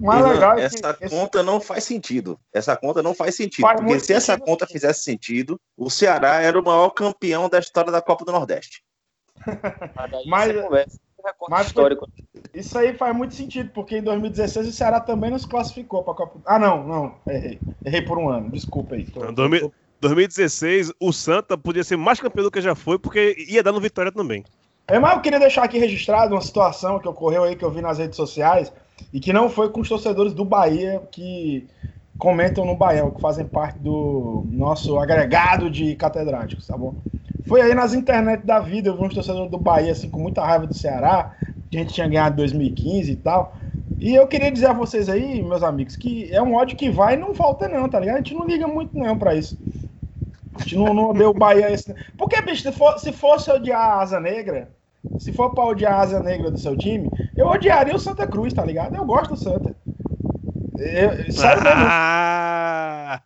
[0.00, 2.38] Renan, legal é que essa esse- conta não faz sentido.
[2.52, 3.62] Essa conta não faz sentido.
[3.62, 4.72] Faz porque se essa sentido, conta sim.
[4.72, 8.82] fizesse sentido, o Ceará era o maior campeão da história da Copa do Nordeste.
[10.26, 11.00] Mas, daí Mas-
[11.48, 12.08] mas histórico.
[12.54, 16.12] Isso aí faz muito sentido, porque em 2016 o Ceará também não se classificou para
[16.12, 16.40] a Copa.
[16.46, 17.60] Ah, não, não, errei.
[17.84, 19.04] Errei por um ano, desculpa aí.
[19.04, 23.34] Tô- Não, 2000 2016, o Santa podia ser mais campeão do que já foi, porque
[23.48, 24.44] ia dar no Vitória também.
[24.86, 27.80] É, mas eu queria deixar aqui registrado uma situação que ocorreu aí, que eu vi
[27.82, 28.72] nas redes sociais,
[29.12, 31.66] e que não foi com os torcedores do Bahia que
[32.18, 36.94] comentam no Baião, que fazem parte do nosso agregado de catedráticos, tá bom?
[37.46, 40.44] Foi aí nas internet da vida, eu vi uns torcedores do Bahia, assim, com muita
[40.44, 41.34] raiva do Ceará,
[41.70, 43.54] que a gente tinha ganhado em 2015 e tal.
[43.98, 47.14] E eu queria dizer a vocês aí, meus amigos, que é um ódio que vai
[47.14, 48.16] e não volta não, tá ligado?
[48.16, 49.56] A gente não liga muito não pra isso.
[50.54, 51.70] A gente não, não odeia o Bahia.
[51.70, 51.94] Esse...
[52.16, 54.68] Porque, bicho, se, for, se fosse odiar a Asa Negra,
[55.18, 58.52] se for pra odiar a Asa Negra do seu time, eu odiaria o Santa Cruz,
[58.52, 58.96] tá ligado?
[58.96, 59.74] Eu gosto do Santa.
[60.76, 61.82] Eu, sério mesmo.
[61.84, 63.20] Ah!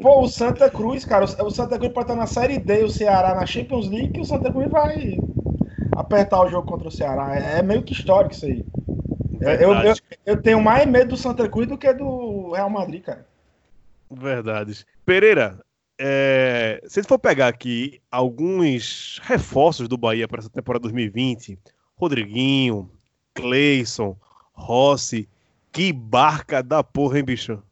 [0.00, 3.34] Pô, o Santa Cruz, cara, o Santa Cruz pode estar na Série D, o Ceará
[3.34, 5.16] na Champions League, e o Santa Cruz vai
[5.96, 7.36] apertar o jogo contra o Ceará.
[7.36, 8.64] É, é meio que histórico isso aí.
[9.40, 9.94] Eu, eu, eu,
[10.26, 13.26] eu tenho mais medo do Santa Cruz do que do Real Madrid, cara.
[14.10, 14.86] Verdades.
[15.04, 15.58] Pereira,
[15.98, 21.58] é, se for pegar aqui alguns reforços do Bahia para essa temporada 2020,
[21.96, 22.90] Rodriguinho,
[23.34, 24.16] Cleison,
[24.52, 25.28] Rossi,
[25.72, 27.62] que barca da porra, hein, bicho?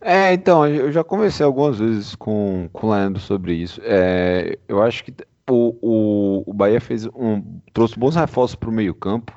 [0.00, 3.80] É, então, eu já conversei algumas vezes com, com o Leandro sobre isso.
[3.84, 5.12] É, eu acho que
[5.48, 9.32] o, o, o Bahia fez um, trouxe bons reforços para o meio-campo.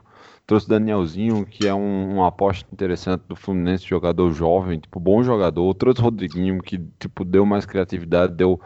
[0.50, 5.72] Trouxe Danielzinho, que é um, uma aposta interessante do Fluminense, jogador jovem, tipo, bom jogador.
[5.76, 8.60] Trouxe Rodriguinho, que tipo, deu mais criatividade, deu.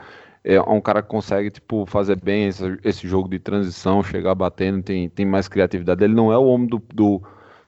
[0.46, 4.82] É um cara que consegue tipo, fazer bem esse, esse jogo de transição, chegar batendo,
[4.82, 6.02] tem, tem mais criatividade.
[6.02, 7.22] Ele não é o homem do, do,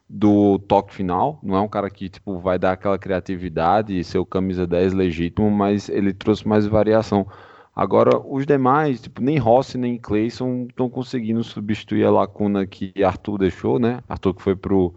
[0.09, 4.19] do toque final, não é um cara que tipo, vai dar aquela criatividade e ser
[4.19, 7.27] o camisa 10 legítimo, mas ele trouxe mais variação.
[7.75, 13.37] Agora, os demais, tipo, nem Rossi nem Cleison estão conseguindo substituir a lacuna que Arthur
[13.39, 14.01] deixou, né?
[14.07, 14.95] Arthur que foi pro,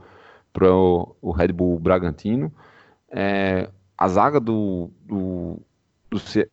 [0.52, 2.52] pro o Red Bull Bragantino.
[3.10, 5.60] É, a zaga do, do,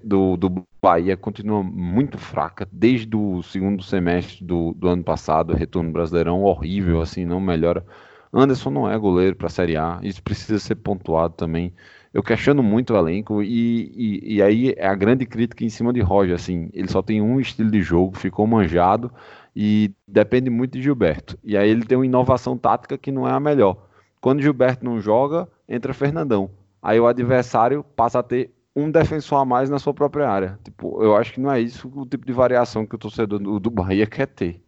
[0.03, 5.91] do, do Bahia continua muito fraca, desde o segundo semestre do, do ano passado, retorno
[5.91, 7.85] brasileirão horrível, assim, não melhora.
[8.33, 11.71] Anderson não é goleiro para a Série A, isso precisa ser pontuado também.
[12.15, 15.91] Eu questiono muito o elenco e, e, e aí é a grande crítica em cima
[15.91, 19.11] de Roger, assim, ele só tem um estilo de jogo, ficou manjado
[19.53, 21.37] e depende muito de Gilberto.
[21.43, 23.89] E aí ele tem uma inovação tática que não é a melhor.
[24.21, 26.49] Quando Gilberto não joga, entra Fernandão.
[26.81, 30.57] Aí o adversário passa a ter um defensor a mais na sua própria área.
[30.63, 33.59] Tipo, eu acho que não é isso o tipo de variação que o torcedor do,
[33.59, 34.61] do Bahia quer ter.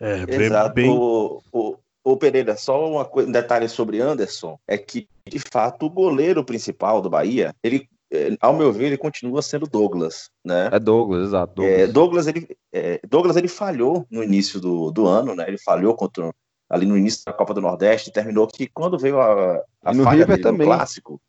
[0.00, 0.74] É, bem, Exato.
[0.74, 1.59] bem- O, o,
[2.12, 6.44] o Pereira, só uma coisa, um detalhe sobre Anderson é que, de fato, o goleiro
[6.44, 10.68] principal do Bahia, ele, eh, ao meu ver, ele continua sendo Douglas, né?
[10.72, 11.54] É Douglas, exato.
[11.54, 11.80] Douglas.
[11.80, 15.44] É, Douglas, ele, é, Douglas ele falhou no início do, do ano, né?
[15.48, 16.32] Ele falhou contra,
[16.68, 20.20] ali no início da Copa do Nordeste, terminou que quando veio a, a no falha
[20.24, 20.66] River dele no também.
[20.66, 21.20] clássico,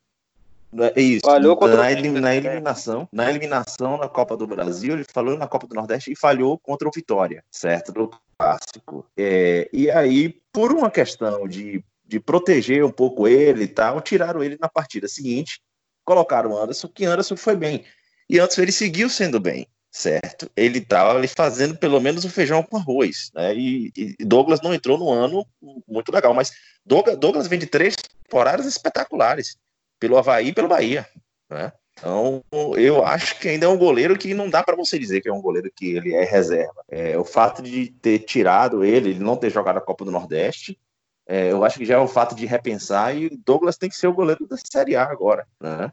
[0.73, 4.93] né, é isso, Falhou contra na, elim- na eliminação, na eliminação na Copa do Brasil,
[4.93, 7.91] ele falou na Copa do Nordeste e falhou contra o Vitória, certo?
[7.93, 9.05] No clássico.
[9.17, 14.43] É, e aí, por uma questão de, de proteger um pouco ele e tal, tiraram
[14.43, 15.61] ele na partida seguinte,
[16.03, 17.85] colocaram o Anderson, que Anderson foi bem.
[18.29, 20.49] E Anderson ele seguiu sendo bem, certo?
[20.55, 23.55] Ele estava ali fazendo pelo menos o feijão com arroz, né?
[23.55, 25.45] E, e Douglas não entrou no ano
[25.87, 26.51] muito legal, mas
[26.85, 29.57] Douglas, Douglas vem de três temporadas espetaculares,
[29.99, 31.07] pelo Havaí e pelo Bahia,
[31.49, 31.71] né?
[31.97, 32.43] Então,
[32.75, 35.33] eu acho que ainda é um goleiro que não dá para você dizer que é
[35.33, 36.83] um goleiro que ele é reserva.
[36.89, 40.79] É, o fato de ter tirado ele, ele não ter jogado a Copa do Nordeste,
[41.27, 44.07] é, eu acho que já é o fato de repensar e Douglas tem que ser
[44.07, 45.91] o goleiro da Série A agora, né?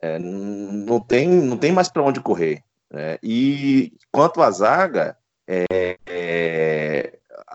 [0.00, 2.62] É, não, tem, não tem mais para onde correr.
[2.90, 3.18] né?
[3.22, 5.64] E quanto à zaga, é,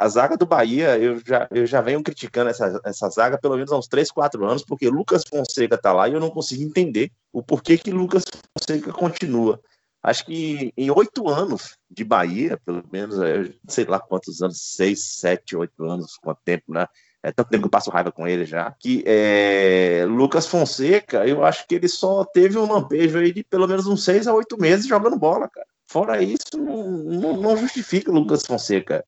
[0.04, 3.72] a zaga do Bahia, eu já, eu já venho criticando essa, essa zaga pelo menos
[3.72, 7.10] há uns 3, 4 anos, porque Lucas Fonseca tá lá e eu não consigo entender
[7.32, 9.62] o porquê que Lucas Fonseca continua.
[10.04, 15.06] Acho que em oito anos de Bahia, pelo menos, é, sei lá quantos anos, seis,
[15.06, 16.86] sete, oito anos, quanto tempo, né?
[17.24, 21.46] é tanto tempo que eu passo raiva com ele já, que é, Lucas Fonseca, eu
[21.46, 24.60] acho que ele só teve um lampejo aí de pelo menos uns seis a oito
[24.60, 25.66] meses jogando bola, cara.
[25.86, 29.06] Fora isso, não, não, não justifica o Lucas Fonseca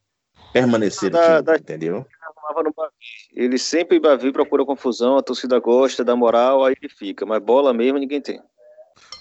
[0.62, 2.06] permanecer no time, da- entendeu?
[3.34, 7.26] Ele sempre Bavi procura confusão, a torcida gosta, dá moral, aí ele fica.
[7.26, 8.42] Mas bola mesmo ninguém tem.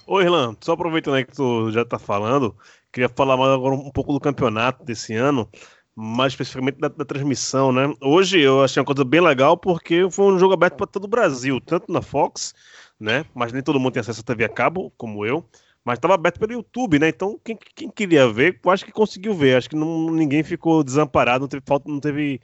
[0.07, 2.55] Ô, Irlan, só aproveitando aí que tu já tá falando,
[2.93, 5.49] queria falar mais agora um pouco do campeonato desse ano,
[5.97, 7.93] mais especificamente da, da transmissão, né?
[8.03, 11.09] Hoje eu achei uma coisa bem legal porque foi um jogo aberto para todo o
[11.09, 12.55] Brasil, tanto na Fox,
[13.01, 13.25] né?
[13.35, 15.45] Mas nem todo mundo tem acesso à TV a cabo, como eu.
[15.85, 17.09] Mas estava aberto pelo YouTube, né?
[17.09, 19.57] Então, quem, quem queria ver, acho que conseguiu ver.
[19.57, 22.41] Acho que não, ninguém ficou desamparado, não teve falta, não teve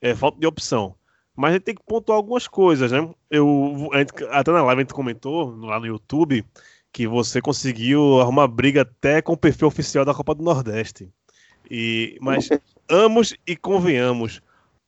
[0.00, 0.94] é, falta de opção.
[1.36, 3.08] Mas a gente tem que pontuar algumas coisas, né?
[3.30, 6.44] Eu, gente- até na live a gente comentou lá no YouTube
[6.92, 11.08] que você conseguiu arrumar briga até com o perfil oficial da Copa do Nordeste.
[11.70, 12.48] E, mas
[12.88, 14.40] amos e convenhamos,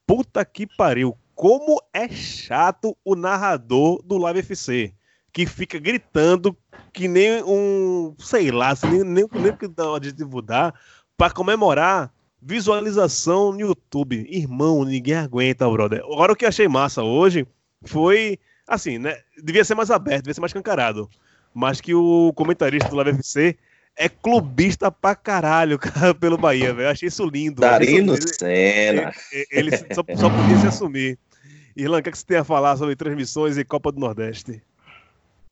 [0.06, 4.94] puta que pariu, como é chato o narrador do Live FC,
[5.32, 6.56] que fica gritando
[6.92, 10.74] que nem um, sei lá, assim, nem, nem, nem que dá o adjetivo dá,
[11.16, 12.12] para comemorar
[12.42, 14.26] visualização no YouTube.
[14.28, 16.00] Irmão, ninguém aguenta, brother.
[16.00, 17.46] Agora o que eu achei massa hoje
[17.84, 21.08] foi, assim, né, devia ser mais aberto, devia ser mais cancarado
[21.52, 23.56] mas que o comentarista do Live FC
[23.96, 26.86] é clubista pra caralho, cara, pelo Bahia, velho.
[26.86, 27.60] Eu Achei isso lindo.
[27.60, 29.12] Darino isso- Senna.
[29.32, 31.18] Ele, ele só, só podia se assumir.
[31.76, 34.62] Irlan, o que, é que você tem a falar sobre transmissões e Copa do Nordeste?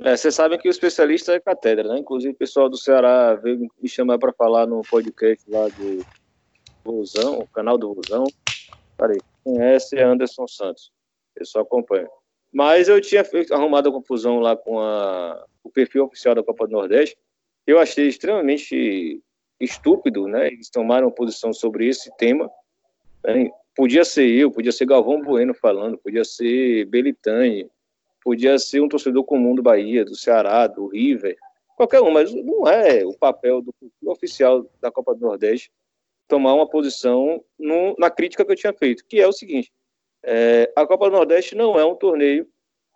[0.01, 1.99] É, vocês sabem que o especialista é catedra, né?
[1.99, 6.07] Inclusive o pessoal do Ceará veio me chamar para falar no podcast lá do
[6.85, 8.25] Vozão, o canal do Vozão.
[8.97, 10.93] Peraí, conhece é Anderson Santos.
[11.35, 12.09] Eu só acompanho.
[12.53, 16.73] Mas eu tinha arrumado a confusão lá com a, o perfil oficial da Copa do
[16.73, 17.19] Nordeste.
[17.67, 19.21] Eu achei extremamente
[19.61, 20.47] estúpido, né?
[20.47, 22.49] Eles tomaram posição sobre esse tema.
[23.25, 23.51] né?
[23.75, 27.69] Podia ser eu, podia ser Galvão Bueno falando, podia ser Belitani,
[28.29, 31.35] podia ser um torcedor comum do Bahia, do Ceará, do River,
[31.75, 35.73] qualquer um, mas não é o papel do perfil oficial da Copa do Nordeste
[36.29, 39.73] tomar uma posição no- na crítica que eu tinha feito, que é o seguinte:
[40.23, 42.47] é, a Copa do Nordeste não é um torneio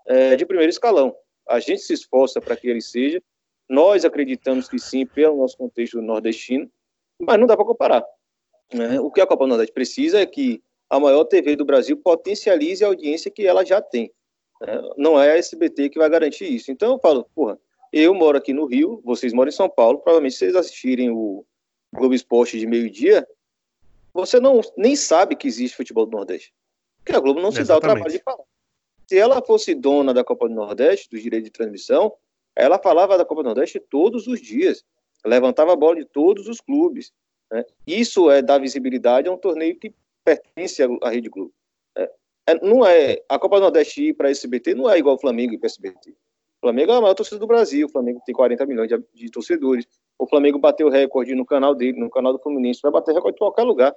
[0.07, 1.17] é, de primeiro escalão.
[1.49, 3.23] A gente se esforça para que ele seja,
[3.67, 6.71] nós acreditamos que sim, pelo nosso contexto nordestino,
[7.19, 8.05] mas não dá para comparar.
[8.75, 9.01] né?
[9.01, 12.85] O que a Copa do Nordeste precisa é que a maior TV do Brasil potencialize
[12.85, 14.13] a audiência que ela já tem.
[14.67, 14.81] Né?
[14.97, 16.71] Não é a SBT que vai garantir isso.
[16.71, 17.59] Então eu falo, porra,
[17.93, 21.45] eu moro aqui no Rio, vocês moram em São Paulo, provavelmente se vocês assistirem o
[21.93, 23.27] Globo Esporte de meio-dia,
[24.15, 26.53] você não nem sabe que existe futebol do Nordeste.
[26.99, 27.95] Porque a Globo não se dá o Exatamente.
[27.95, 28.45] trabalho de falar.
[29.09, 32.15] Se ela fosse dona da Copa do Nordeste, dos direitos de transmissão,
[32.55, 34.85] ela falava da Copa do Nordeste todos os dias.
[35.25, 37.13] Levantava a bola de todos os clubes.
[37.51, 37.65] né?
[37.87, 39.93] Isso é dar visibilidade a um torneio que
[40.25, 41.53] pertence à Rede Globo.
[42.47, 45.55] É, não é, a Copa do Nordeste ir para SBT não é igual o Flamengo
[45.55, 46.11] ir para SBT.
[46.11, 49.31] O Flamengo é a maior torcida do Brasil, o Flamengo tem 40 milhões de, de
[49.31, 49.87] torcedores.
[50.19, 53.39] O Flamengo bateu recorde no canal dele, no canal do Fluminense, vai bater recorde em
[53.39, 53.95] qualquer lugar.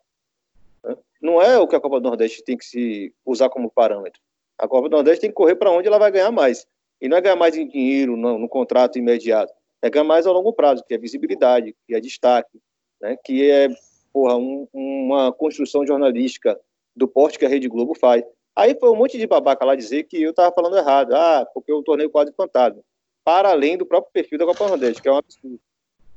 [0.83, 0.95] né?
[1.21, 4.21] Não é o que a Copa do Nordeste tem que se usar como parâmetro.
[4.57, 6.65] A Copa do Nordeste tem que correr para onde ela vai ganhar mais.
[7.01, 9.53] E não é ganhar mais em dinheiro, no, no contrato imediato.
[9.81, 12.59] É ganhar mais a longo prazo, que é visibilidade, que é destaque,
[13.01, 13.17] né?
[13.23, 13.67] que é
[14.13, 16.59] porra, um- uma construção jornalística
[16.95, 18.23] do porte que a Rede Globo faz.
[18.55, 21.13] Aí foi um monte de babaca lá dizer que eu estava falando errado.
[21.13, 22.81] Ah, porque eu tornei o quadro fantasma.
[23.23, 25.59] Para além do próprio perfil da Copa Nordeste, que é um absurdo.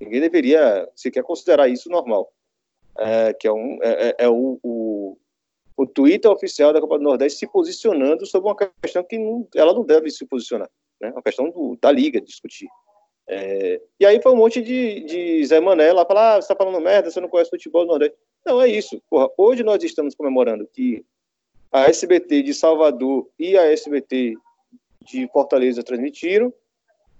[0.00, 2.30] Ninguém deveria sequer considerar isso normal.
[2.96, 5.16] É, que é, um, é, é- é o, o,
[5.76, 9.72] o Twitter oficial da Copa do Nordeste se posicionando sobre uma questão que não- ela
[9.72, 10.68] não deve se posicionar.
[11.00, 11.10] Né?
[11.10, 12.68] Uma questão do- da Liga discutir.
[13.28, 16.56] É, e aí foi um monte de, de Zé Mané lá falar: ah, você está
[16.56, 18.16] falando merda, você não conhece futebol do Nordeste.
[18.44, 19.02] Não, é isso.
[19.10, 21.04] Porra, hoje nós estamos comemorando que
[21.70, 24.34] a SBT de Salvador e a SBT
[25.02, 26.52] de Fortaleza transmitiram.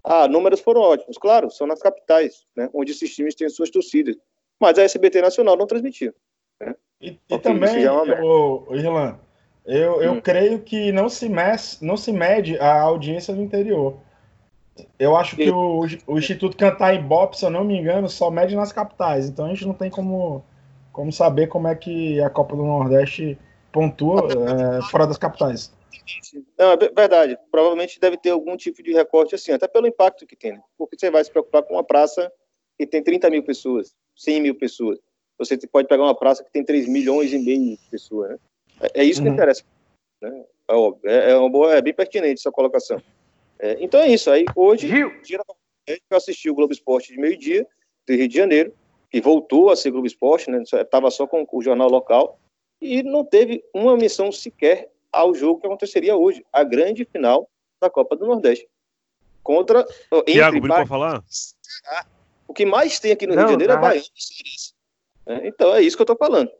[0.03, 4.17] Ah, números foram ótimos, claro, são nas capitais, né, onde esses times têm suas torcidas.
[4.59, 6.15] Mas a SBT Nacional não transmitiu.
[7.01, 9.19] E, e Ok, também, é o, o Irlan,
[9.67, 10.21] eu, eu Hum.
[10.21, 13.99] creio que não se, mes, não se mede a audiência do interior.
[14.99, 18.55] Eu acho que o, o Instituto Cantar Ibope, se eu não me engano, só mede
[18.57, 19.29] nas capitais.
[19.29, 20.45] Então a gente não tem como,
[20.93, 23.39] como saber como é que a Copa do Nordeste
[23.73, 24.21] pontua
[24.79, 25.73] é, fora das capitais.
[26.59, 27.39] Não, é ve- verdade.
[27.51, 30.53] Provavelmente deve ter algum tipo de recorte assim, até pelo impacto que tem.
[30.53, 30.61] né?
[30.77, 32.31] Porque você vai se preocupar com uma praça
[32.79, 34.99] que tem 30 mil pessoas, 100 mil pessoas.
[35.39, 38.31] Você pode pegar uma praça que tem 3 milhões e meio de pessoas.
[38.31, 38.39] Né?
[38.95, 39.35] É, é isso que Uhum.
[39.35, 39.63] interessa.
[40.21, 40.45] Né?
[40.69, 43.01] É, óbvio, é, é uma boa, é bem pertinente essa colocação.
[43.59, 44.31] É, então é isso.
[44.31, 47.67] Aí hoje, Gil, dia da Copa do Nordeste, eu assisti o Globo Esporte de meio-dia,
[48.07, 48.75] do Rio de Janeiro,
[49.11, 50.63] que voltou a ser Globo Esporte, né?
[50.63, 52.39] Estava só com o jornal local,
[52.81, 57.49] e não teve uma menção sequer ao jogo que aconteceria hoje, a grande final
[57.81, 58.69] da Copa do Nordeste.
[59.43, 59.87] Contra.
[60.27, 61.25] Tiago, pode falar?
[62.47, 64.03] O que mais tem aqui no Não, Rio de Janeiro é Bahia
[65.27, 66.51] é, Então é isso que eu estou falando.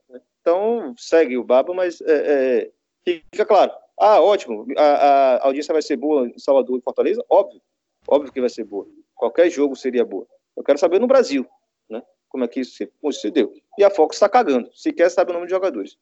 [0.41, 2.71] Então segue o Baba, mas é,
[3.07, 3.73] é, fica claro.
[3.99, 4.67] Ah, ótimo.
[4.77, 7.25] A, a, audiência vai ser boa em Salvador e Fortaleza?
[7.29, 7.61] Óbvio.
[8.07, 8.87] Óbvio que vai ser boa.
[9.15, 10.27] Qualquer jogo seria boa.
[10.57, 11.47] Eu quero saber no Brasil,
[11.91, 12.03] né?
[12.29, 13.53] Como é que isso se deu.
[13.77, 14.71] E a Fox está cagando.
[14.73, 15.99] Sequer sabe o nome de jogadores.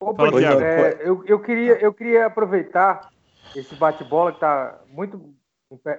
[0.00, 3.10] Opa, é, eu, eu, queria, eu queria aproveitar
[3.56, 5.34] esse bate-bola que está muito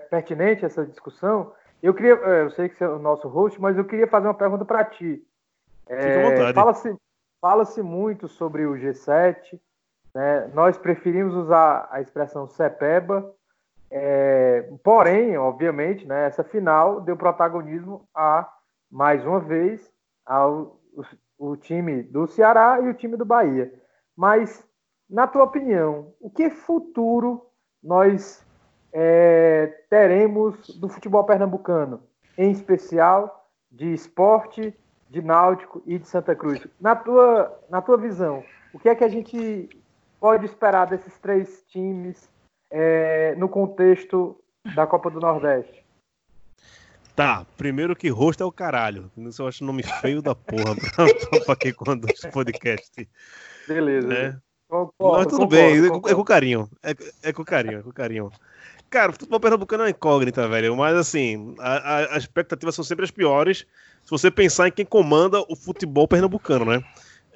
[0.09, 1.53] pertinente essa discussão.
[1.81, 4.27] Eu queria, é, eu sei que você é o nosso host, mas eu queria fazer
[4.27, 5.21] uma pergunta para ti.
[5.88, 6.95] É, Fala-se
[7.41, 9.59] fala muito sobre o G7.
[10.13, 10.50] Né?
[10.54, 13.34] Nós preferimos usar a expressão CEPEBA,
[13.91, 18.48] é, porém, obviamente, né, essa final deu protagonismo a,
[18.91, 19.91] mais uma vez,
[20.26, 23.74] ao o, o time do Ceará e o time do Bahia.
[24.15, 24.63] Mas,
[25.10, 27.45] na tua opinião, o que futuro
[27.82, 28.45] nós
[28.91, 32.04] é, teremos do futebol pernambucano,
[32.38, 34.78] em especial de esporte,
[35.10, 36.65] de náutico e de Santa Cruz?
[36.80, 38.43] Na tua, na tua visão,
[38.74, 39.69] o que é que a gente
[40.19, 42.29] pode esperar desses três times
[42.71, 44.39] é, no contexto
[44.75, 45.84] da Copa do Nordeste?
[47.15, 49.12] Tá, primeiro que rosto é o caralho.
[49.17, 53.10] Isso eu acho nome feio da porra pra, pra quem conduz podcast.
[53.67, 54.08] Beleza.
[54.08, 54.39] Né?
[54.69, 56.10] Concordo, Mas tudo concordo, bem, concordo.
[56.10, 56.69] É, com carinho.
[56.84, 58.32] É, é, com carinho, é com carinho.
[58.89, 60.77] Cara, o futebol pernambucano é uma incógnita, velho.
[60.77, 63.65] Mas assim, a, a, as expectativas são sempre as piores
[64.03, 66.84] se você pensar em quem comanda o futebol pernambucano, né?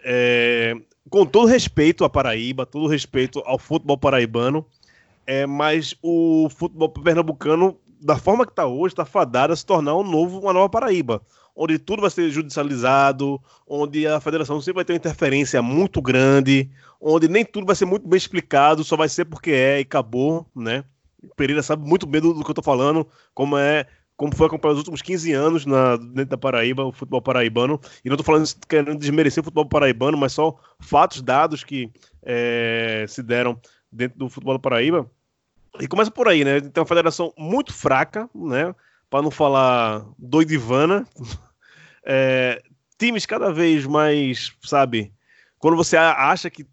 [0.03, 0.75] É,
[1.09, 4.65] com todo respeito à Paraíba, todo respeito ao futebol paraibano,
[5.25, 9.95] é, mas o futebol pernambucano, da forma que está hoje, está fadado a se tornar
[9.95, 11.21] um novo, uma nova Paraíba
[11.55, 16.69] onde tudo vai ser judicializado, onde a federação sempre vai ter uma interferência muito grande,
[16.99, 20.45] onde nem tudo vai ser muito bem explicado, só vai ser porque é e acabou,
[20.55, 20.83] né?
[21.23, 24.47] O Pereira sabe muito bem do, do que eu tô falando, como é como foi
[24.47, 27.79] acompanhado nos últimos 15 anos na, dentro da Paraíba, o futebol paraibano.
[28.03, 33.05] E não estou falando querendo desmerecer o futebol paraibano, mas só fatos, dados que é,
[33.07, 33.59] se deram
[33.91, 35.09] dentro do futebol da Paraíba.
[35.79, 36.61] E começa por aí, né?
[36.61, 38.75] Tem uma federação muito fraca, né?
[39.13, 41.05] para não falar doidivana,
[42.03, 42.59] é,
[42.97, 45.13] times cada vez mais, sabe,
[45.59, 46.65] quando você acha que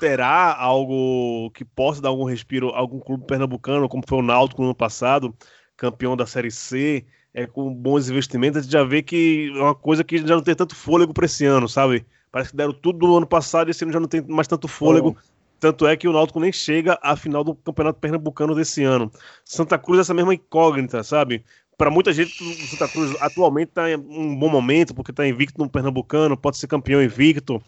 [0.00, 4.62] terá algo que possa dar algum respiro a algum clube pernambucano, como foi o Náutico
[4.62, 5.36] no ano passado,
[5.80, 9.74] campeão da Série C, é, com bons investimentos, a gente já vê que é uma
[9.74, 12.04] coisa que já não tem tanto fôlego para esse ano, sabe?
[12.30, 14.68] Parece que deram tudo no ano passado e esse ano já não tem mais tanto
[14.68, 15.16] fôlego.
[15.58, 19.10] Tanto é que o Náutico nem chega à final do Campeonato Pernambucano desse ano.
[19.44, 21.44] Santa Cruz é essa mesma incógnita, sabe?
[21.76, 25.58] Para muita gente, o Santa Cruz atualmente está em um bom momento, porque está invicto
[25.62, 27.60] no Pernambucano, pode ser campeão invicto.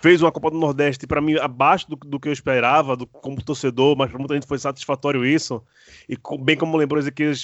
[0.00, 3.42] Fez uma Copa do Nordeste, para mim, abaixo do, do, que eu esperava, do, como
[3.42, 5.62] torcedor, mas para muita gente foi satisfatório isso.
[6.08, 7.34] E bem como lembrou Ezequiel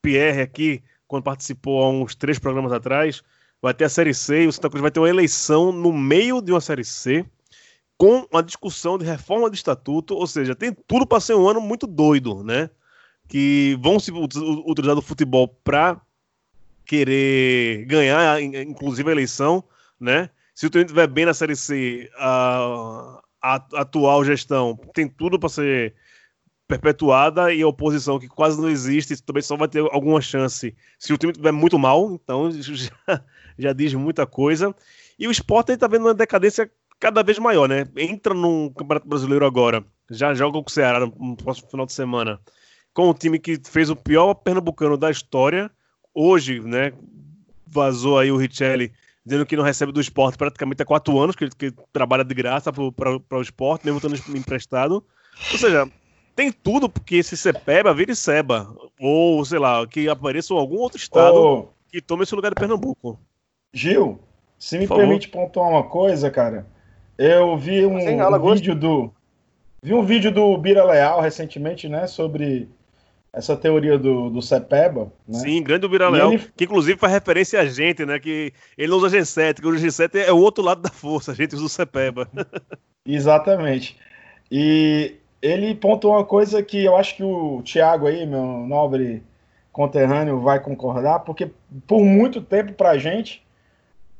[0.00, 3.22] Pierre aqui, quando participou há uns três programas atrás,
[3.60, 6.40] vai ter a Série C e o Santa Cruz vai ter uma eleição no meio
[6.40, 7.24] de uma Série C
[7.96, 11.60] com uma discussão de reforma de estatuto, ou seja, tem tudo para ser um ano
[11.60, 12.68] muito doido, né?
[13.28, 16.00] Que vão se utilizar do futebol para
[16.84, 19.64] querer ganhar, inclusive a eleição,
[19.98, 20.28] né?
[20.54, 25.38] Se o time estiver bem na Série C, a, a, a atual gestão tem tudo
[25.38, 25.94] para ser
[26.66, 31.12] perpetuada e a oposição que quase não existe também só vai ter alguma chance se
[31.12, 33.22] o time estiver muito mal, então já,
[33.58, 34.74] já diz muita coisa.
[35.18, 37.86] E o esporte está vendo uma decadência cada vez maior, né?
[37.96, 42.40] Entra no Campeonato Brasileiro agora, já joga com o Ceará no próximo final de semana,
[42.92, 45.70] com o time que fez o pior pernambucano da história.
[46.14, 46.92] Hoje, né,
[47.66, 48.92] vazou aí o Richelli
[49.24, 52.34] dizendo que não recebe do esporte praticamente há quatro anos, que ele que trabalha de
[52.34, 55.04] graça para o esporte, mesmo estando emprestado.
[55.52, 55.88] Ou seja,
[56.36, 58.74] tem tudo porque esse Cepeba vire Seba.
[59.00, 61.68] Ou, sei lá, que apareça algum outro estado oh.
[61.90, 63.18] que tome esse lugar de Pernambuco.
[63.72, 64.20] Gil,
[64.58, 66.66] se me permite pontuar uma coisa, cara.
[67.16, 69.12] Eu vi um, um vídeo do.
[69.82, 72.06] Vi um vídeo do Bira Leal recentemente, né?
[72.06, 72.68] Sobre
[73.34, 75.12] essa teoria do, do Cepeba.
[75.26, 75.38] Né?
[75.38, 76.46] Sim, grande Bira Leal, ele...
[76.56, 78.18] que inclusive faz referência a gente, né?
[78.18, 81.34] Que ele não usa G7, que o G7 é o outro lado da força, a
[81.34, 82.28] gente usa o Cepeba.
[83.06, 83.96] Exatamente.
[84.50, 89.22] E ele pontuou uma coisa que eu acho que o Thiago aí, meu nobre
[89.72, 91.50] conterrâneo, vai concordar, porque
[91.86, 93.44] por muito tempo pra gente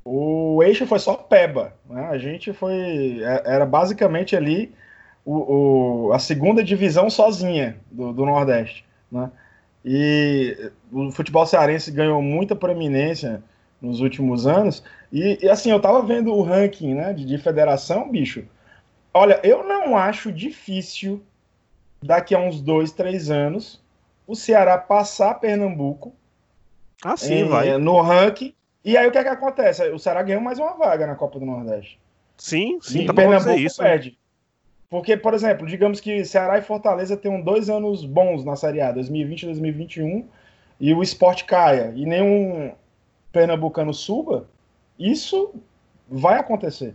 [0.04, 2.08] o eixo foi só Peba, né?
[2.10, 4.74] A gente foi é, era basicamente ali
[5.24, 8.84] o, o a segunda divisão sozinha do, do, Nordeste,
[9.14, 9.30] né?
[9.84, 13.42] E o futebol cearense ganhou muita proeminência
[13.80, 18.10] nos últimos anos e, e assim eu tava vendo o ranking, né, de, de federação,
[18.10, 18.44] bicho.
[19.12, 21.22] Olha, eu não acho difícil
[22.02, 23.80] daqui a uns dois, três anos
[24.26, 26.14] o Ceará passar Pernambuco
[27.04, 27.76] Ah, sim, em- vai.
[27.78, 28.54] no ranking.
[28.82, 29.82] E aí o que é que acontece?
[29.90, 31.98] O Ceará ganhou mais uma vaga na Copa do Nordeste.
[32.36, 33.82] Sim, sim, e tá Pernambuco isso.
[33.82, 34.18] perde.
[34.94, 38.92] Porque, por exemplo, digamos que Ceará e Fortaleza tenham dois anos bons na Série A,
[38.92, 40.24] 2020 e 2021,
[40.78, 42.70] e o esporte caia, e nenhum
[43.32, 44.48] pernambucano suba,
[44.96, 45.52] isso
[46.08, 46.94] vai acontecer.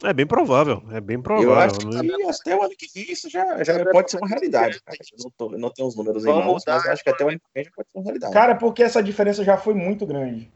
[0.00, 1.60] É bem provável, é bem Eu provável.
[1.60, 2.14] acho que né?
[2.30, 4.80] até o ano que vem isso já, já pode ser uma realidade.
[4.84, 4.96] cara.
[5.18, 7.30] Eu não, tô- eu não tenho os números em mãos, mas acho que até o
[7.30, 8.32] ano que vem já pode ser uma realidade.
[8.32, 10.48] Cara, porque essa diferença já foi muito grande.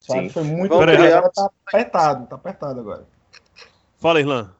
[0.00, 0.22] Sabe?
[0.22, 0.28] Sim.
[0.30, 1.12] Foi muito grande.
[1.12, 3.04] Agora tá apertado, tá apertado agora.
[3.98, 4.54] Fala, Irlan.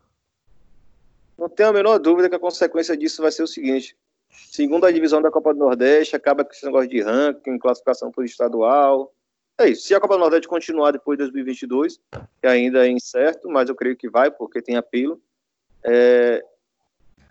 [1.39, 3.97] Não tenho a menor dúvida que a consequência disso vai ser o seguinte:
[4.29, 9.15] segunda divisão da Copa do Nordeste, acaba com esse negócio de ranking, classificação por estadual.
[9.57, 9.87] É isso.
[9.87, 12.01] Se a Copa do Nordeste continuar depois de 2022,
[12.41, 15.21] que ainda é incerto, mas eu creio que vai, porque tem apelo.
[15.85, 16.43] é,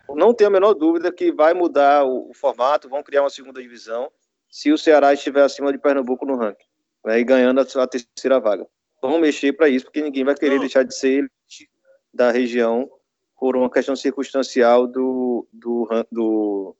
[0.10, 3.62] Não tenho a menor dúvida que vai mudar o, o formato, vão criar uma segunda
[3.62, 4.12] divisão,
[4.50, 6.66] se o Ceará estiver acima de Pernambuco no ranking,
[7.06, 8.66] né, e ganhando a, a terceira vaga.
[9.02, 10.62] Vão mexer para isso, porque ninguém vai querer Não.
[10.62, 11.70] deixar de ser elite
[12.14, 12.90] da região
[13.38, 16.76] por uma questão circunstancial do, do, do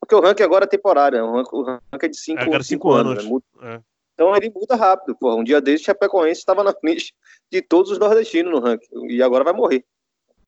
[0.00, 1.24] porque o ranking agora é temporário, né?
[1.24, 3.42] o ranking, o ranking é de cinco, É, cada cinco cinco anos, anos.
[3.60, 3.74] né?
[3.74, 3.80] É.
[4.14, 5.36] Então ele muda rápido, porra.
[5.36, 7.14] Um dia desse, Chapecoense estava na frente
[7.50, 9.84] de todos os nordestinos no ranking e agora vai morrer.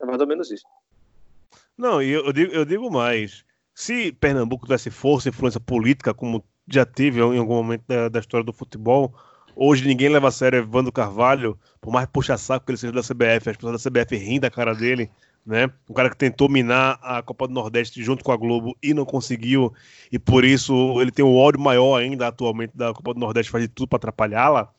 [0.01, 0.65] É mais ou menos isso.
[1.77, 3.45] Não, e eu, eu digo, eu digo mais.
[3.75, 8.21] Se Pernambuco tivesse força e influência política, como já teve em algum momento da, da
[8.21, 9.15] história do futebol,
[9.57, 13.51] hoje ninguém leva a sério Evandro Carvalho, por mais puxa-saco que ele seja da CBF,
[13.51, 15.11] as pessoas da CBF riem da cara dele,
[15.45, 15.71] né?
[15.89, 19.05] Um cara que tentou minar a Copa do Nordeste junto com a Globo e não
[19.05, 19.73] conseguiu,
[20.11, 23.65] e por isso ele tem um ódio maior ainda atualmente da Copa do Nordeste, faz
[23.65, 24.73] de tudo para atrapalhá-la.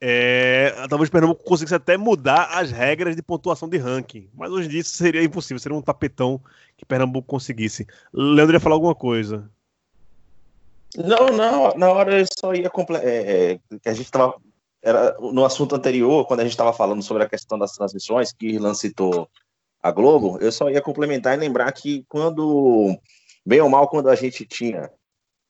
[0.00, 4.70] É, talvez Pernambuco conseguisse até mudar as regras de pontuação de ranking, mas hoje em
[4.70, 6.40] dia seria impossível, seria um tapetão
[6.76, 7.86] que Pernambuco conseguisse.
[8.12, 9.50] Leandro ia falar alguma coisa.
[10.96, 14.34] Não, não, na hora eu só ia comple- é, é, a gente estava
[14.82, 18.48] era no assunto anterior, quando a gente estava falando sobre a questão das transmissões, que
[18.48, 19.30] Irlan citou
[19.84, 22.98] a Globo, eu só ia complementar e lembrar que quando,
[23.44, 24.90] bem ou mal, quando a gente tinha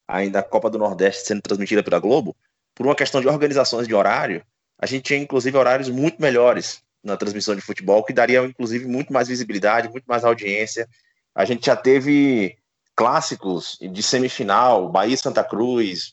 [0.08, 2.36] ainda a Copa do Nordeste sendo transmitida pela Globo,
[2.74, 4.44] por uma questão de organizações de horário,
[4.76, 9.12] a gente tinha inclusive horários muito melhores na transmissão de futebol, que daria inclusive muito
[9.12, 10.88] mais visibilidade, muito mais audiência.
[11.32, 12.56] A gente já teve
[12.96, 16.12] clássicos de semifinal, Bahia Santa Cruz,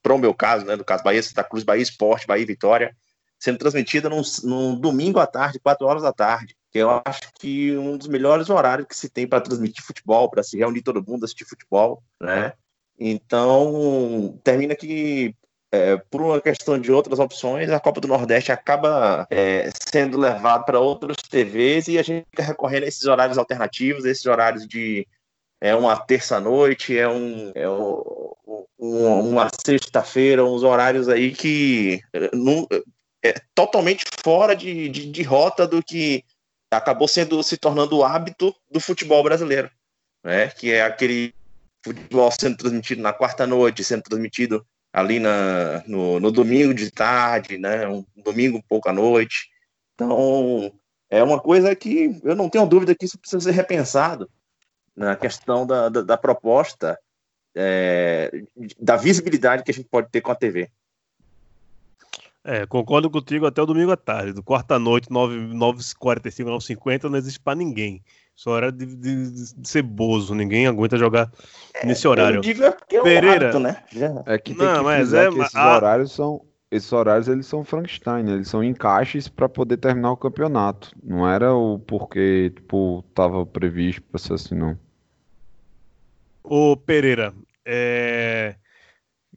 [0.00, 2.96] para o meu caso, né, no caso Bahia Santa Cruz, Bahia Esporte, Bahia Vitória,
[3.40, 7.96] sendo transmitida num, num domingo à tarde, 4 horas da tarde, eu acho que um
[7.96, 11.44] dos melhores horários que se tem para transmitir futebol, para se reunir todo mundo, assistir
[11.44, 12.52] futebol, né?
[12.98, 15.34] Então, termina que
[15.72, 20.64] é, por uma questão de outras opções, a Copa do Nordeste acaba é, sendo levada
[20.64, 25.06] para outras TVs e a gente fica recorrendo a esses horários alternativos, esses horários de
[25.60, 28.32] é uma terça-noite, é, um, é um-
[28.78, 32.66] um- uma sexta-feira, uns horários aí que é, não-
[33.24, 36.22] é totalmente fora de, de, de rota do que
[36.76, 39.70] acabou sendo se tornando o hábito do futebol brasileiro,
[40.22, 40.48] né?
[40.48, 41.34] Que é aquele
[41.84, 47.86] futebol sendo transmitido na quarta-noite, sendo transmitido ali na, no, no domingo de tarde, né?
[47.86, 49.48] Um domingo pouco à noite.
[49.94, 50.72] Então,
[51.10, 54.28] é uma coisa que eu não tenho dúvida que isso precisa ser repensado
[54.94, 56.98] na questão da, da, da proposta,
[57.54, 58.30] é,
[58.80, 60.70] da visibilidade que a gente pode ter com a TV.
[62.48, 64.32] É, concordo contigo até o domingo à tarde.
[64.32, 68.00] Do quarta-noite, 9h45, 9h50, não existe para ninguém.
[68.36, 70.32] Só hora de, de- de ser bozo.
[70.32, 71.32] Ninguém aguenta jogar
[71.82, 72.36] nesse horário.
[72.36, 73.46] Eu digo é porque é um Pereira.
[73.46, 73.82] hábito, né?
[73.90, 76.40] Já- É que tem Não, que mas é- que esses a- horários são
[76.70, 78.32] esses horários eles são Frankenstein, né?
[78.34, 80.90] eles são encaixes para poder terminar o campeonato.
[81.02, 84.78] Não era o porquê, tipo, tava previsto para ser assim, não.
[86.44, 87.32] Ô Pereira,
[87.64, 88.56] é,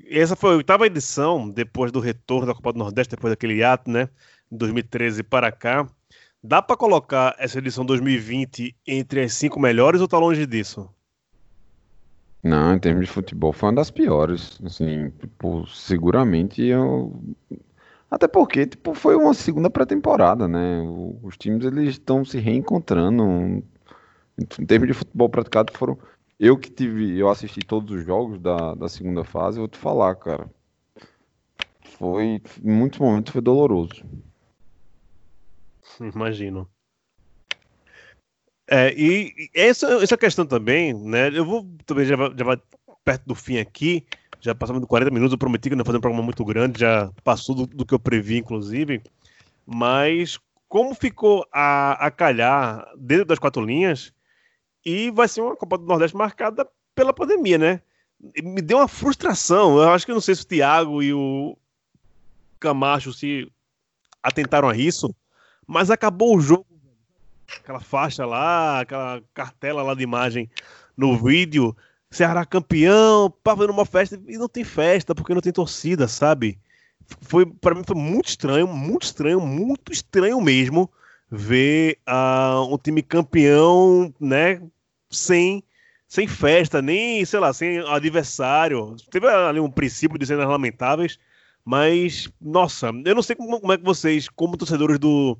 [0.10, 3.90] essa foi a oitava edição depois do retorno da Copa do Nordeste, depois daquele ato,
[3.90, 4.10] né?
[4.52, 5.88] Em 2013 para cá.
[6.42, 10.90] Dá para colocar essa edição 2020 entre as cinco melhores ou tá longe disso?
[12.42, 14.60] Não, em termos de futebol, foi uma das piores.
[14.64, 17.14] Assim, tipo, seguramente eu.
[18.10, 20.82] Até porque, tipo, foi uma segunda pré-temporada, né?
[21.22, 23.62] Os times eles estão se reencontrando.
[24.38, 25.98] Em termos de futebol praticado, foram.
[26.40, 27.18] Eu que tive.
[27.18, 30.50] Eu assisti todos os jogos da, da segunda fase, eu vou te falar, cara.
[31.98, 32.42] Foi.
[32.64, 34.04] Em muitos momentos foi doloroso.
[36.00, 36.70] Imagino.
[38.72, 41.30] É, e essa, essa questão também, né?
[41.36, 42.62] Eu vou também já já vai
[43.04, 44.06] perto do fim aqui,
[44.40, 45.34] já passamos de 40 minutos.
[45.34, 47.94] Eu prometi que não ia fazer um programa muito grande, já passou do, do que
[47.94, 49.02] eu previ, inclusive.
[49.66, 54.14] Mas como ficou a, a calhar dentro das quatro linhas
[54.86, 57.82] e vai ser uma Copa do Nordeste marcada pela pandemia, né?
[58.44, 59.78] Me deu uma frustração.
[59.78, 61.58] Eu acho que não sei se o Thiago e o
[62.60, 63.50] Camacho se
[64.22, 65.14] atentaram a isso,
[65.66, 66.66] mas acabou o jogo.
[67.58, 70.50] Aquela faixa lá, aquela cartela lá de imagem
[70.96, 71.76] no vídeo.
[72.12, 76.60] Ceará campeão, fazendo uma festa e não tem festa porque não tem torcida, sabe?
[77.22, 80.92] Foi para mim foi muito estranho, muito estranho, muito estranho mesmo
[81.32, 84.62] ver uh, um time campeão, né,
[85.10, 85.64] sem
[86.08, 88.96] sem festa, nem, sei lá, sem adversário.
[89.12, 91.20] Teve ali um princípio de cenas lamentáveis,
[91.64, 95.38] mas, nossa, eu não sei como, como é que vocês, como torcedores do,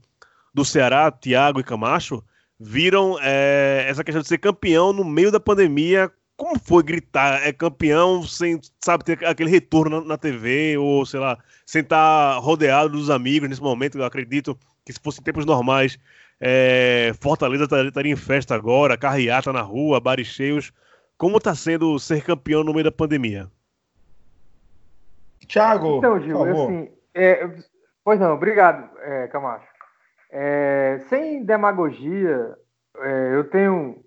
[0.54, 2.24] do Ceará, Thiago e Camacho,
[2.60, 6.12] viram é, essa questão de ser campeão no meio da pandemia.
[6.38, 11.20] Como foi gritar é campeão sem, sabe, ter aquele retorno na, na TV, ou sei
[11.20, 13.98] lá, sem estar rodeado dos amigos nesse momento?
[13.98, 14.58] Eu acredito
[14.90, 16.00] que se fosse em tempos normais,
[16.42, 20.74] é, Fortaleza estaria em festa agora, carreata na rua, bares cheios.
[21.16, 23.48] Como está sendo ser campeão no meio da pandemia?
[25.48, 27.48] Thiago, então, Gil, assim, é,
[28.04, 29.68] pois não, obrigado, é, Camacho.
[30.32, 32.56] É, sem demagogia,
[32.98, 34.04] é, eu tenho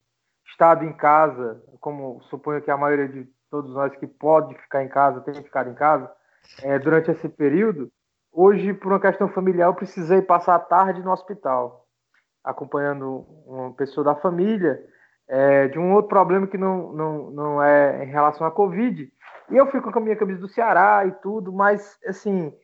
[0.46, 4.88] estado em casa, como suponho que a maioria de todos nós que pode ficar em
[4.88, 6.10] casa tem ficado em casa
[6.62, 7.88] é, durante esse período.
[8.32, 11.86] Hoje, por uma questão familiar, eu precisei passar a tarde no hospital,
[12.42, 14.82] acompanhando uma pessoa da família
[15.28, 19.12] é, de um outro problema que não, não, não é em relação à Covid.
[19.50, 22.54] E eu fui com a minha camisa do Ceará e tudo, mas, assim,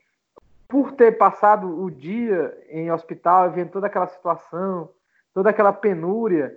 [0.67, 4.89] por ter passado o dia em hospital, vendo toda aquela situação,
[5.35, 6.57] toda aquela penúria,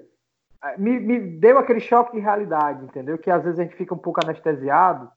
[0.78, 3.18] me, me, deu aquele choque de realidade, entendeu?
[3.18, 5.12] Que às vezes a gente fica um pouco anestesiado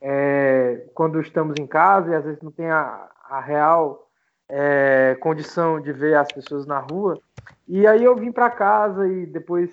[0.00, 4.08] é, quando estamos em casa e às vezes não tem a, a real
[4.48, 7.18] é, condição de ver as pessoas na rua.
[7.66, 9.70] E aí eu vim para casa e depois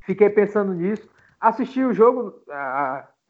[0.00, 1.08] fiquei pensando nisso.
[1.40, 2.34] Assisti o jogo,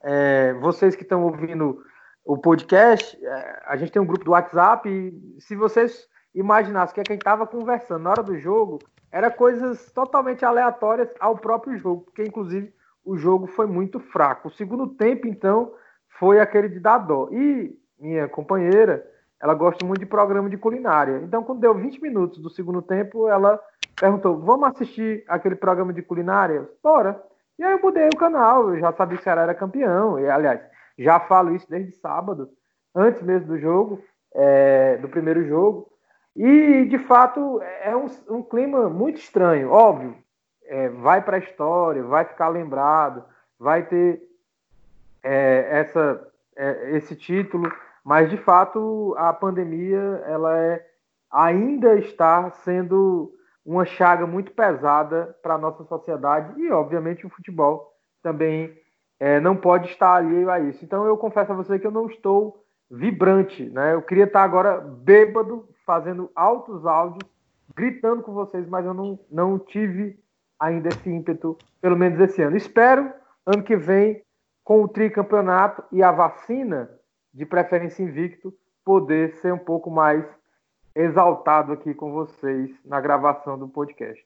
[0.03, 1.85] é, vocês que estão ouvindo
[2.25, 7.05] o podcast, é, a gente tem um grupo do WhatsApp e se vocês imaginassem é
[7.05, 8.79] que a gente estava conversando na hora do jogo,
[9.11, 12.73] era coisas totalmente aleatórias ao próprio jogo, porque inclusive
[13.05, 14.49] o jogo foi muito fraco.
[14.49, 15.73] O segundo tempo, então,
[16.19, 17.29] foi aquele de dar dó.
[17.33, 19.07] E minha companheira,
[19.41, 21.21] ela gosta muito de programa de culinária.
[21.23, 23.61] Então, quando deu 20 minutos do segundo tempo, ela
[23.99, 26.69] perguntou: Vamos assistir aquele programa de culinária?
[26.83, 27.23] Bora!
[27.59, 30.19] E aí eu mudei o canal, eu já sabia que o Ceará era campeão.
[30.19, 30.61] E, aliás,
[30.99, 32.49] já falo isso desde sábado,
[32.95, 34.03] antes mesmo do jogo,
[34.35, 35.91] é, do primeiro jogo.
[36.35, 39.71] E, de fato, é um, um clima muito estranho.
[39.71, 40.17] Óbvio,
[40.65, 43.25] é, vai para a história, vai ficar lembrado,
[43.59, 44.23] vai ter
[45.23, 46.27] é, essa,
[46.57, 47.71] é, esse título,
[48.11, 50.85] mas, de fato, a pandemia ela é,
[51.31, 53.33] ainda está sendo
[53.65, 58.77] uma chaga muito pesada para a nossa sociedade e, obviamente, o futebol também
[59.21, 60.85] é, não pode estar alheio a isso.
[60.85, 63.95] Então, eu confesso a você que eu não estou vibrante, né?
[63.95, 67.31] Eu queria estar agora bêbado, fazendo altos áudios,
[67.77, 70.19] gritando com vocês, mas eu não, não tive
[70.59, 72.57] ainda esse ímpeto, pelo menos esse ano.
[72.57, 73.13] Espero,
[73.47, 74.21] ano que vem,
[74.65, 76.91] com o tricampeonato e a vacina,
[77.33, 78.53] de preferência invicto,
[78.85, 80.25] poder ser um pouco mais
[80.95, 84.25] exaltado aqui com vocês na gravação do podcast.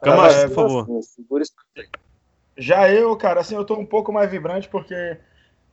[0.00, 1.00] Camacho, por favor.
[2.56, 5.18] Já eu, cara, assim, eu tô um pouco mais vibrante porque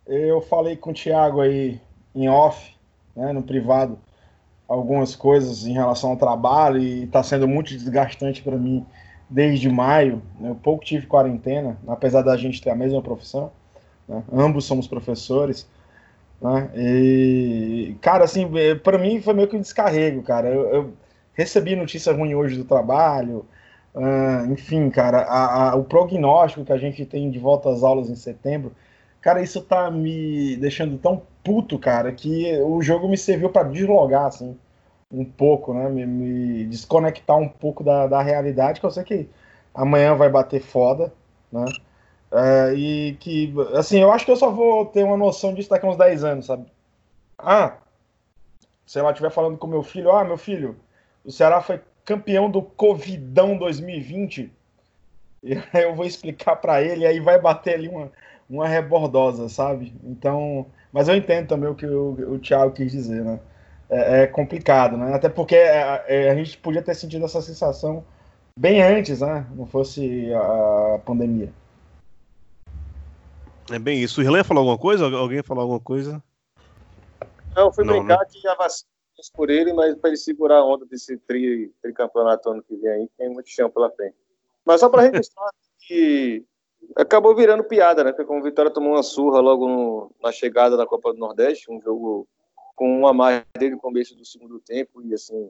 [0.05, 1.81] eu falei com o Thiago aí
[2.13, 2.75] em off,
[3.15, 3.97] né, no privado,
[4.67, 8.85] algumas coisas em relação ao trabalho e tá sendo muito desgastante para mim
[9.29, 10.21] desde maio.
[10.39, 13.51] Né, eu pouco tive quarentena, apesar da gente ter a mesma profissão.
[14.07, 15.67] Né, ambos somos professores.
[16.41, 16.69] Né?
[16.75, 20.47] E, cara, assim, é, para mim foi meio que um descarrego, cara.
[20.49, 20.93] Eu, eu
[21.33, 23.45] recebi notícia ruim hoje do trabalho,
[23.93, 28.09] uh, enfim, cara, a, a, o prognóstico que a gente tem de volta às aulas
[28.09, 28.73] em setembro,
[29.21, 34.25] cara, isso tá me deixando tão puto, cara, que o jogo me serviu para deslogar,
[34.27, 34.57] assim,
[35.11, 35.89] um pouco, né?
[35.89, 39.29] Me, me desconectar um pouco da, da realidade, que eu sei que
[39.73, 41.13] amanhã vai bater foda,
[41.51, 41.65] né?
[42.31, 45.85] É, e que, assim, eu acho que eu só vou ter uma noção disso daqui
[45.85, 46.65] a uns 10 anos, sabe?
[47.37, 47.77] Ah,
[48.85, 50.75] sei lá, estiver falando com meu filho, ah, meu filho,
[51.23, 54.51] o Ceará foi campeão do Covidão 2020.
[55.43, 58.11] E eu vou explicar para ele, aí vai bater ali uma,
[58.49, 59.93] uma rebordosa, sabe?
[60.03, 63.39] Então, mas eu entendo também o que o, o Thiago quis dizer, né?
[63.89, 65.13] É, é complicado, né?
[65.13, 68.03] Até porque a, é, é, a, gente podia ter sentido essa sensação
[68.57, 69.45] bem antes, né?
[69.55, 71.51] Não fosse a pandemia.
[73.71, 74.19] É bem isso.
[74.19, 75.05] O Irlanda falou alguma coisa?
[75.05, 76.23] Alguém falou alguma coisa?
[77.55, 78.25] Não, fui não, brincar né?
[78.29, 78.89] que a vacina
[79.33, 83.09] por ele, mas para ele segurar a onda desse tri, tricampeonato ano que vem aí,
[83.17, 84.15] tem muito chão pela frente.
[84.65, 85.49] Mas só para registrar
[85.79, 86.43] que
[86.95, 88.11] acabou virando piada, né?
[88.11, 91.71] Porque como o Vitória tomou uma surra logo no, na chegada da Copa do Nordeste,
[91.71, 92.27] um jogo
[92.75, 95.49] com uma mais dele no começo do segundo tempo, e assim.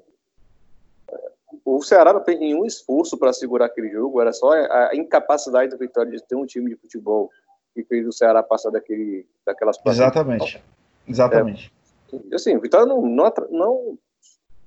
[1.64, 5.78] O Ceará não fez nenhum esforço para segurar aquele jogo, era só a incapacidade do
[5.78, 7.32] Vitória de ter um time de futebol
[7.76, 10.64] que fez o Ceará passar daquele, daquelas Exatamente.
[11.06, 11.74] Exatamente.
[12.32, 13.98] É, assim, o Vitória não, não, não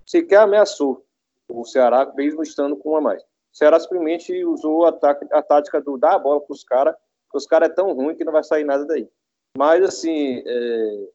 [0.05, 1.03] sequer ameaçou
[1.49, 3.23] o Ceará, mesmo estando com uma mais.
[3.23, 6.95] O Ceará simplesmente usou a, a tática do dar a bola para os caras,
[7.33, 9.09] os caras é tão ruim que não vai sair nada daí.
[9.57, 11.09] Mas, assim, é,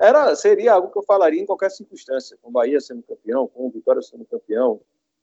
[0.00, 3.66] era, seria algo que eu falaria em qualquer circunstância, com o Bahia sendo campeão, com
[3.66, 4.80] o Vitória sendo campeão,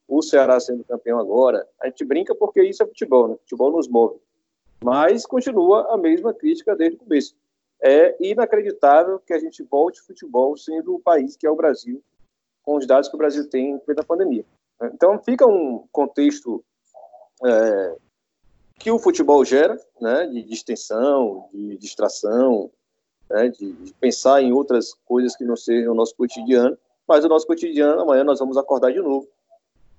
[0.08, 1.68] o Ceará sendo campeão agora.
[1.82, 3.36] A gente brinca porque isso é futebol, né?
[3.42, 4.20] Futebol nos move.
[4.84, 7.36] Mas continua a mesma crítica desde o começo.
[7.82, 12.02] É inacreditável que a gente volte futebol sendo o país que é o Brasil,
[12.64, 14.46] com os dados que o Brasil tem da pandemia.
[14.82, 16.64] Então fica um contexto
[17.46, 17.96] é,
[18.80, 22.72] que o futebol gera, né, de distensão, de distração,
[23.30, 27.30] né, de, de, pensar em outras coisas que não sejam o nosso cotidiano, mas o
[27.30, 29.28] nosso cotidiano, amanhã nós vamos acordar de novo,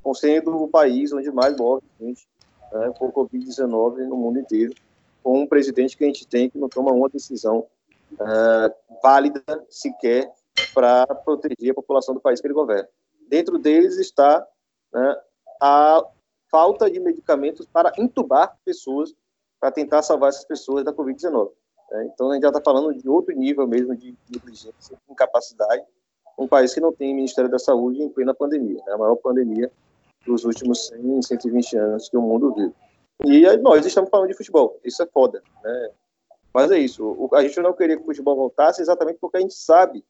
[0.03, 2.27] com sendo o país onde mais morre gente
[2.73, 4.75] né, por Covid-19 no mundo inteiro,
[5.23, 7.67] com um presidente que a gente tem que não toma uma decisão
[8.13, 10.33] uh, válida sequer
[10.75, 12.89] para proteger a população do país que ele governa.
[13.29, 14.47] Dentro deles está
[14.93, 15.17] né,
[15.61, 16.03] a
[16.51, 19.15] falta de medicamentos para intubar pessoas,
[19.61, 21.51] para tentar salvar essas pessoas da Covid-19.
[21.91, 22.11] Né?
[22.13, 25.85] Então, a gente já está falando de outro nível mesmo de negligência, incapacidade,
[26.39, 28.93] um país que não tem Ministério da Saúde em plena pandemia, né?
[28.93, 29.71] a maior pandemia
[30.29, 32.75] dos últimos 100, 120 anos que o mundo viu.
[33.27, 35.91] E aí, nós estamos falando de futebol, isso é foda, né?
[36.55, 39.41] Mas é isso, o, a gente não queria que o futebol voltasse exatamente porque a
[39.41, 40.05] gente sabe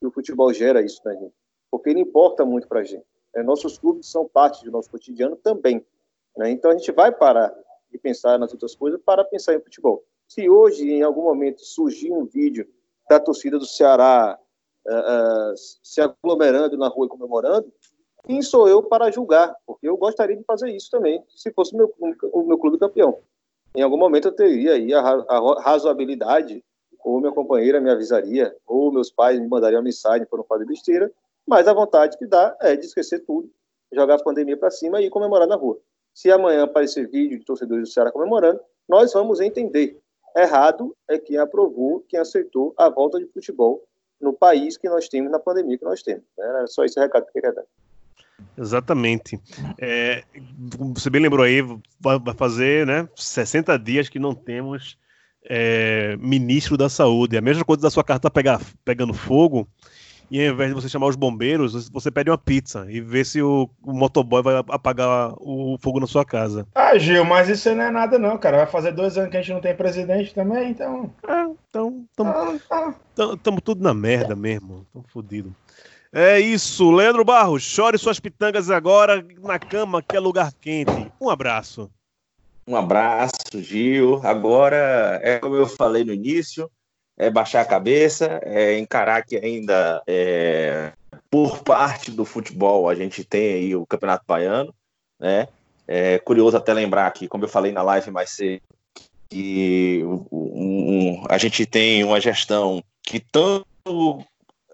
[0.00, 1.34] que o futebol gera isso na gente,
[1.70, 3.06] porque ele importa muito para a gente.
[3.34, 3.42] Né?
[3.42, 5.84] Nossos clubes são parte do nosso cotidiano também.
[6.36, 6.50] Né?
[6.50, 7.54] Então a gente vai parar
[7.90, 10.04] de pensar nas outras coisas para pensar em futebol.
[10.26, 12.66] Se hoje, em algum momento, surgir um vídeo
[13.08, 14.38] da torcida do Ceará
[14.86, 17.72] uh, uh, se aglomerando na rua e comemorando,
[18.26, 19.54] quem sou eu para julgar?
[19.66, 21.92] Porque eu gostaria de fazer isso também, se fosse meu,
[22.32, 23.18] o meu clube campeão.
[23.76, 26.64] Em algum momento eu teria aí a, a razoabilidade,
[27.04, 30.64] ou minha companheira me avisaria, ou meus pais me mandariam uma mensagem para não fazer
[30.64, 31.12] besteira,
[31.46, 33.50] mas a vontade que dá é de esquecer tudo,
[33.92, 35.78] jogar a pandemia para cima e comemorar na rua.
[36.14, 40.00] Se amanhã aparecer vídeo de torcedores do Ceará comemorando, nós vamos entender.
[40.34, 43.82] Errado é quem aprovou, quem aceitou a volta de futebol
[44.20, 46.24] no país que nós temos, na pandemia que nós temos.
[46.38, 47.64] Era só esse recado que eu queria dar.
[48.56, 49.40] Exatamente.
[49.78, 50.24] É,
[50.94, 51.62] você bem lembrou aí,
[52.00, 54.98] vai fazer né, 60 dias que não temos
[55.44, 57.36] é, ministro da saúde.
[57.36, 59.68] A mesma coisa da sua carta pegar, pegando fogo,
[60.30, 63.42] e ao invés de você chamar os bombeiros, você pede uma pizza e vê se
[63.42, 66.66] o, o motoboy vai apagar o fogo na sua casa.
[66.74, 68.58] Ah, Gil, mas isso aí não é nada não, cara.
[68.58, 71.12] Vai fazer dois anos que a gente não tem presidente também, então...
[71.28, 72.94] É, então, tamo, ah, ah.
[73.42, 74.86] tamo tudo na merda mesmo.
[74.92, 75.54] Tamo fodido.
[76.16, 81.10] É isso, Leandro Barros, chore suas pitangas agora na cama, que é lugar quente.
[81.20, 81.90] Um abraço.
[82.68, 84.20] Um abraço, Gil.
[84.22, 86.70] Agora, é como eu falei no início,
[87.18, 90.92] é baixar a cabeça, é encarar que ainda é,
[91.28, 94.72] por parte do futebol a gente tem aí o Campeonato Baiano,
[95.18, 95.48] né?
[95.84, 98.62] É curioso até lembrar que, como eu falei na live mais cedo,
[99.28, 104.24] que um, um, a gente tem uma gestão que tanto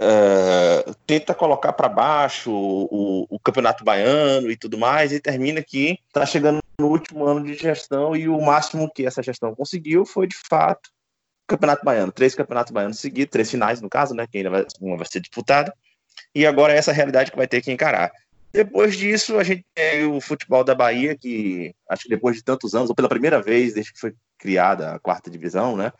[0.00, 5.98] uh, tenta colocar para baixo o, o, Campeonato Baiano e tudo mais, e termina que
[6.08, 10.26] está chegando no último ano de gestão e o máximo que essa gestão conseguiu foi,
[10.26, 12.12] de fato, o Campeonato Baiano.
[12.12, 15.20] Três Campeonatos Baianos seguidos, três finais, no caso, né, que ainda vai, uma vai ser
[15.20, 15.74] disputada,
[16.34, 18.10] e agora é essa realidade que vai ter que encarar.
[18.52, 22.74] Depois disso, a gente tem o futebol da Bahia, que acho que depois de tantos
[22.74, 25.92] anos, ou pela primeira vez desde que foi criada a quarta divisão, né?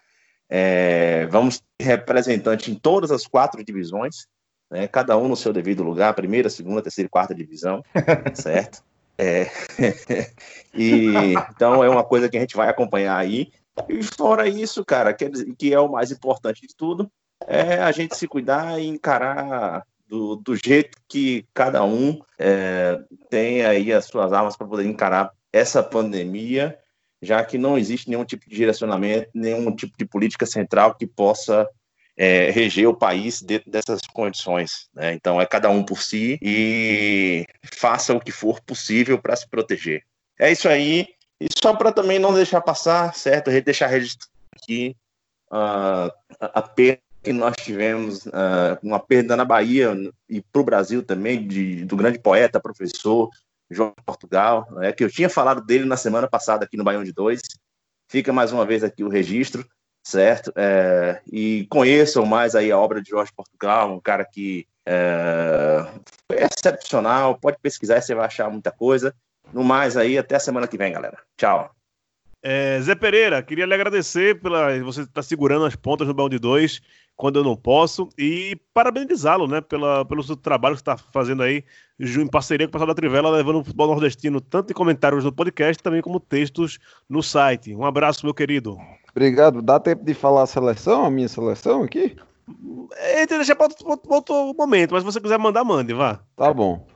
[0.50, 4.26] É, vamos ter representante em todas as quatro divisões,
[4.68, 7.82] né, cada um no seu devido lugar, primeira, segunda, terceira e quarta divisão,
[8.34, 8.82] certo?
[9.16, 9.48] É,
[10.74, 11.12] e,
[11.50, 13.52] então é uma coisa que a gente vai acompanhar aí.
[13.88, 17.10] E fora isso, cara, que, que é o mais importante de tudo,
[17.46, 23.64] é a gente se cuidar e encarar do, do jeito que cada um é, tem
[23.64, 26.76] aí as suas armas para poder encarar essa pandemia
[27.22, 31.68] já que não existe nenhum tipo de direcionamento, nenhum tipo de política central que possa
[32.16, 34.88] é, reger o país dentro dessas condições.
[34.94, 35.14] Né?
[35.14, 40.02] Então, é cada um por si e faça o que for possível para se proteger.
[40.38, 41.08] É isso aí.
[41.40, 43.50] E só para também não deixar passar, certo?
[43.62, 44.94] Deixar registrado aqui
[45.50, 49.94] uh, a perda que nós tivemos uh, uma perda na Bahia
[50.28, 53.28] e para o Brasil também, de, do grande poeta, professor
[53.70, 57.12] João Portugal, né, que eu tinha falado dele na semana passada aqui no Baião de
[57.12, 57.40] Dois.
[58.08, 59.64] Fica mais uma vez aqui o registro,
[60.02, 60.52] certo?
[60.56, 65.86] É, e conheçam mais aí a obra de Jorge Portugal, um cara que é,
[66.30, 67.38] foi excepcional.
[67.38, 69.14] Pode pesquisar, você vai achar muita coisa.
[69.52, 71.18] No mais aí, até semana que vem, galera.
[71.36, 71.70] Tchau.
[72.42, 76.38] É, Zé Pereira, queria lhe agradecer pela você estar tá segurando as pontas no balde
[76.38, 76.80] 2
[77.20, 81.62] quando eu não posso e parabenizá-lo, né, pela, pelo seu trabalho que está fazendo aí
[81.98, 85.30] em parceria com o pessoal da Trivela, levando o futebol nordestino tanto em comentários no
[85.30, 87.74] podcast, também como textos no site.
[87.74, 88.78] Um abraço, meu querido.
[89.10, 89.60] Obrigado.
[89.60, 92.16] Dá tempo de falar a seleção, a minha seleção aqui?
[92.96, 96.20] É, deixa para outro, outro momento, mas se você quiser mandar, mande, vá.
[96.34, 96.86] Tá bom.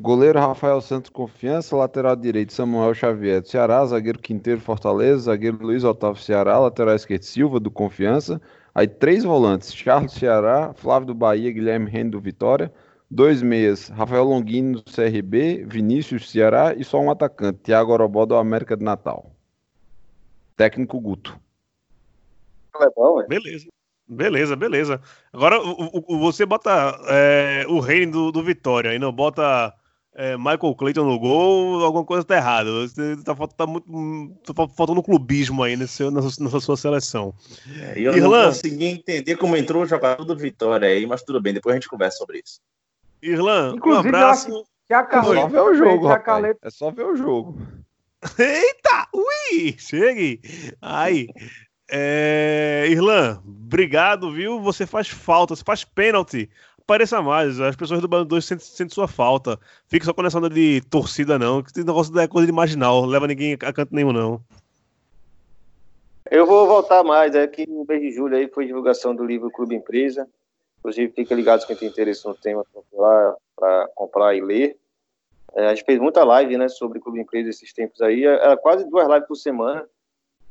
[0.00, 5.82] Goleiro Rafael Santos Confiança, lateral direito Samuel Xavier do Ceará, zagueiro Quinteiro Fortaleza, zagueiro Luiz
[5.82, 8.40] Otávio Ceará, lateral esquerdo Silva do Confiança.
[8.72, 12.72] Aí três volantes, Charles Ceará, Flávio do Bahia, Guilherme Rende do Vitória.
[13.10, 18.36] Dois meias, Rafael Longino do CRB, Vinícius Ceará e só um atacante, Thiago Orobó do
[18.36, 19.32] América de Natal.
[20.56, 21.38] Técnico Guto.
[23.28, 23.66] Beleza.
[24.06, 25.00] Beleza, beleza.
[25.32, 29.74] Agora o, o, você bota é, o reino do, do Vitória e não bota
[30.18, 32.68] é, Michael Clayton no gol, alguma coisa tá errada.
[32.68, 37.32] Você tá, tá muito tá faltando clubismo aí nesse, nessa, nessa sua seleção.
[37.80, 41.40] É, eu Irlan, não consegui entender como entrou o jogador do Vitória aí, mas tudo
[41.40, 42.60] bem, depois a gente conversa sobre isso.
[43.22, 44.64] Irlan, Inclusive, um abraço.
[44.90, 46.56] é só ver o jogo, rapaz.
[46.62, 47.56] É só ver o jogo.
[48.36, 49.06] Eita!
[49.14, 49.76] Ui!
[49.78, 50.40] Chegue!
[50.82, 51.28] Aí.
[51.88, 52.88] É...
[52.90, 54.60] Irlan, obrigado, viu?
[54.62, 56.50] Você faz falta, você faz pênalti
[56.88, 57.60] apareça mais.
[57.60, 59.60] As pessoas do Bando 2 sentem, sentem sua falta.
[59.86, 61.62] Fica só com essa onda de torcida, não.
[61.62, 63.04] Que negócio é coisa de marginal.
[63.04, 64.40] Leva ninguém a canto nenhum, não.
[66.30, 67.34] Eu vou voltar mais.
[67.34, 70.26] É que no mês de julho aí foi divulgação do livro Clube Empresa.
[70.78, 72.64] Inclusive, fica ligado quem tem interesse no tema
[73.54, 74.78] para comprar e ler.
[75.54, 78.24] É, a gente fez muita live né, sobre Clube Empresa esses tempos aí.
[78.24, 79.86] Era quase duas lives por semana.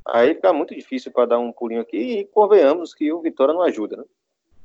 [0.05, 1.97] Aí fica muito difícil para dar um pulinho aqui.
[1.97, 4.03] E convenhamos que o Vitória não ajuda, né?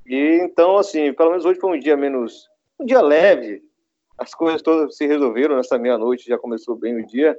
[0.06, 2.48] E então, assim, pelo menos hoje foi um dia menos.
[2.78, 3.62] um dia leve.
[4.18, 7.38] As coisas todas se resolveram nessa meia-noite, já começou bem o dia.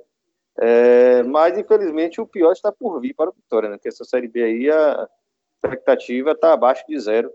[0.59, 3.78] É, mas, infelizmente, o pior está por vir para o Vitória, né?
[3.82, 5.07] Que essa Série B aí, a
[5.55, 7.32] expectativa está abaixo de zero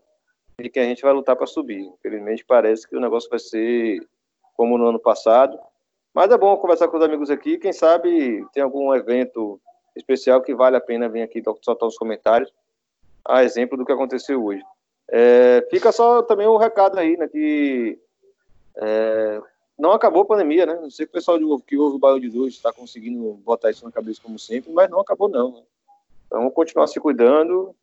[0.58, 1.80] e que a gente vai lutar para subir.
[1.80, 4.06] Infelizmente, parece que o negócio vai ser
[4.54, 5.58] como no ano passado.
[6.12, 7.58] Mas é bom conversar com os amigos aqui.
[7.58, 9.60] Quem sabe tem algum evento
[9.94, 12.52] especial que vale a pena vir aqui soltar os comentários,
[13.24, 14.62] a exemplo do que aconteceu hoje.
[15.10, 17.98] É, fica só também o um recado aí, né, que
[18.76, 19.40] é,
[19.78, 20.74] não acabou a pandemia, né?
[20.74, 23.84] Não sei que o pessoal que ouve o Bairro de Dois está conseguindo botar isso
[23.84, 25.52] na cabeça como sempre, mas não acabou não.
[25.52, 25.62] Né?
[26.26, 27.74] Então vamos continuar se cuidando.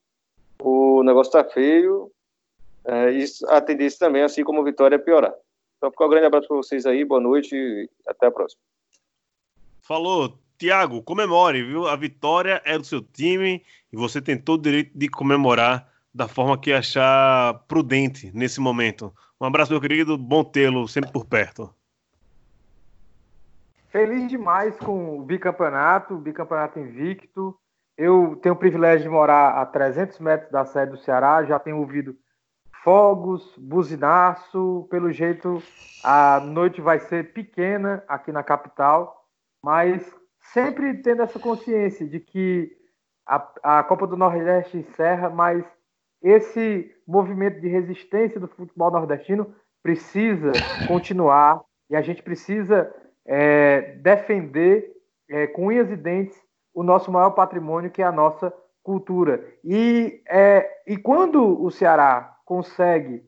[0.59, 2.11] O negócio está feio.
[2.83, 5.33] É, e a tendência também, assim como a vitória, é piorar.
[5.77, 8.61] Então, fica um grande abraço para vocês aí, boa noite e até a próxima.
[9.81, 11.87] Falou, Tiago, comemore, viu?
[11.87, 16.29] A vitória é do seu time e você tem todo o direito de comemorar da
[16.29, 19.13] forma que achar prudente nesse momento.
[19.39, 21.69] Um abraço, meu querido, bom tê-lo sempre por perto.
[23.89, 27.53] Feliz demais com o bicampeonato, bicampeonato invicto.
[27.97, 31.79] Eu tenho o privilégio de morar a 300 metros da sede do Ceará, já tenho
[31.79, 32.15] ouvido
[32.81, 34.87] fogos, buzinaço.
[34.89, 35.61] Pelo jeito,
[36.01, 39.27] a noite vai ser pequena aqui na capital,
[39.61, 40.15] mas
[40.53, 42.71] sempre tendo essa consciência de que
[43.25, 45.65] a, a Copa do Nordeste encerra, mas
[46.25, 49.53] esse movimento de resistência do futebol nordestino
[49.83, 50.51] precisa
[50.87, 52.91] continuar e a gente precisa
[53.23, 54.91] é, defender
[55.29, 56.35] é, com unhas e dentes
[56.73, 58.51] o nosso maior patrimônio, que é a nossa
[58.81, 59.45] cultura.
[59.63, 63.23] E, é, e quando o Ceará consegue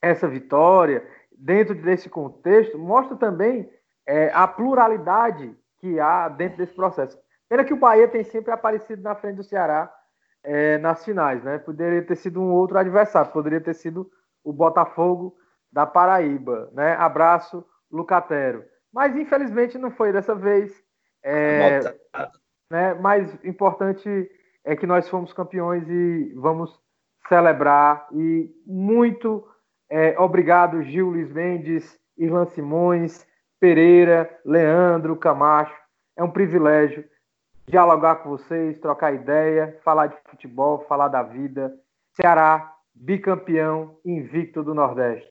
[0.00, 3.68] essa vitória, dentro desse contexto, mostra também
[4.06, 7.18] é, a pluralidade que há dentro desse processo.
[7.48, 9.92] Pena que o Bahia tem sempre aparecido na frente do Ceará
[10.44, 11.58] é, nas finais, né?
[11.58, 14.10] Poderia ter sido um outro adversário, poderia ter sido
[14.44, 15.36] o Botafogo
[15.70, 16.94] da Paraíba, né?
[16.94, 18.64] Abraço, Lucatero.
[18.92, 20.72] Mas infelizmente não foi dessa vez.
[21.22, 21.80] É,
[22.70, 22.94] né?
[22.94, 24.30] Mas importante
[24.64, 26.78] é que nós fomos campeões e vamos
[27.28, 28.06] celebrar.
[28.12, 29.46] E muito
[29.90, 33.26] é, obrigado, Gil Luiz Mendes, Irlan Simões,
[33.60, 35.76] Pereira, Leandro, Camacho.
[36.16, 37.04] É um privilégio
[37.68, 41.74] dialogar com vocês, trocar ideia, falar de futebol, falar da vida.
[42.14, 45.28] Ceará, bicampeão invicto do Nordeste.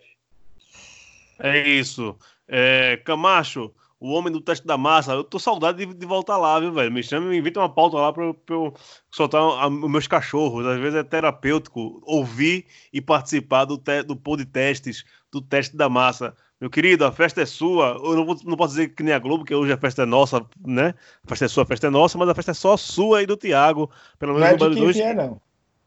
[1.40, 2.18] É isso.
[2.48, 5.14] É, Camacho, o homem do teste da massa.
[5.14, 6.92] Eu tô saudade de, de voltar lá, viu, velho?
[6.92, 8.74] Me chama e invita uma pauta lá pra, pra eu
[9.10, 10.66] soltar a- os meus cachorros.
[10.66, 14.16] Às vezes é terapêutico ouvir e participar do, te, do
[14.46, 16.36] testes, do teste da massa.
[16.60, 18.00] Meu querido, a festa é sua.
[18.04, 20.44] Eu não, não posso dizer que nem a Globo, que hoje a festa é nossa,
[20.66, 20.96] né?
[21.24, 23.26] A festa é sua, a festa é nossa, mas a festa é só sua e
[23.28, 23.92] do Thiago.
[24.18, 24.96] Pelo Não menos é no de quem dois.
[24.96, 25.40] vier, não.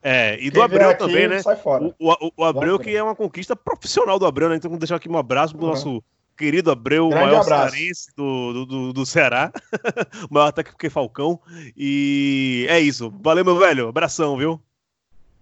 [0.03, 1.43] É, e do Quem Abreu vier aqui, também, né?
[1.43, 1.85] Sai fora.
[1.99, 4.57] O, o, o Abreu, que é uma conquista profissional do Abreu, né?
[4.57, 5.71] Então, vamos deixar aqui um abraço pro Uhum.
[5.71, 6.03] nosso
[6.39, 7.75] querido Abreu, o maior abraço.
[7.75, 9.53] cearense do, do, do, do Ceará.
[10.31, 11.39] o maior técnico que Falcão.
[11.77, 13.13] E é isso.
[13.21, 13.89] Valeu, meu velho.
[13.89, 14.59] Abração, viu?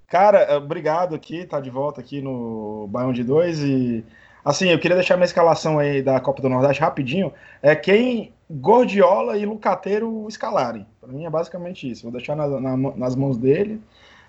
[0.09, 4.05] Cara, obrigado aqui, tá de volta aqui no Baião de 2 e
[4.49, 7.33] assim, eu queria deixar minha escalação aí da Copa do Nordeste rapidinho,
[7.63, 10.87] é quem Gordiola e Lucateiro escalarem.
[11.01, 12.03] Pra mim é basicamente isso.
[12.05, 13.81] Vou deixar na- na- nas mãos dele,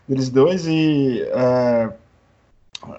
[0.08, 1.90] deles dois e é,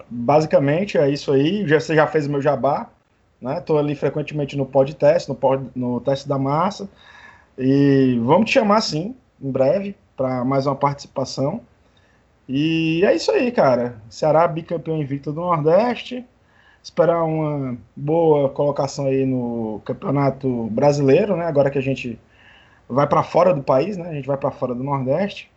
[0.09, 1.67] basicamente é isso aí.
[1.67, 2.89] Já, você já fez o meu jabá,
[3.41, 3.59] né?
[3.61, 6.89] Tô ali frequentemente no podcast, no, pod, no teste da massa
[7.57, 11.61] e vamos te chamar sim, em breve, para mais uma participação.
[12.47, 13.95] E é isso aí, cara.
[14.09, 16.25] Ceará bicampeão invicto do Nordeste.
[16.83, 21.45] Esperar uma boa colocação aí no Campeonato Brasileiro, né?
[21.45, 22.19] Agora que a gente
[22.89, 24.09] vai para fora do país, né?
[24.09, 25.51] A gente vai para fora do Nordeste.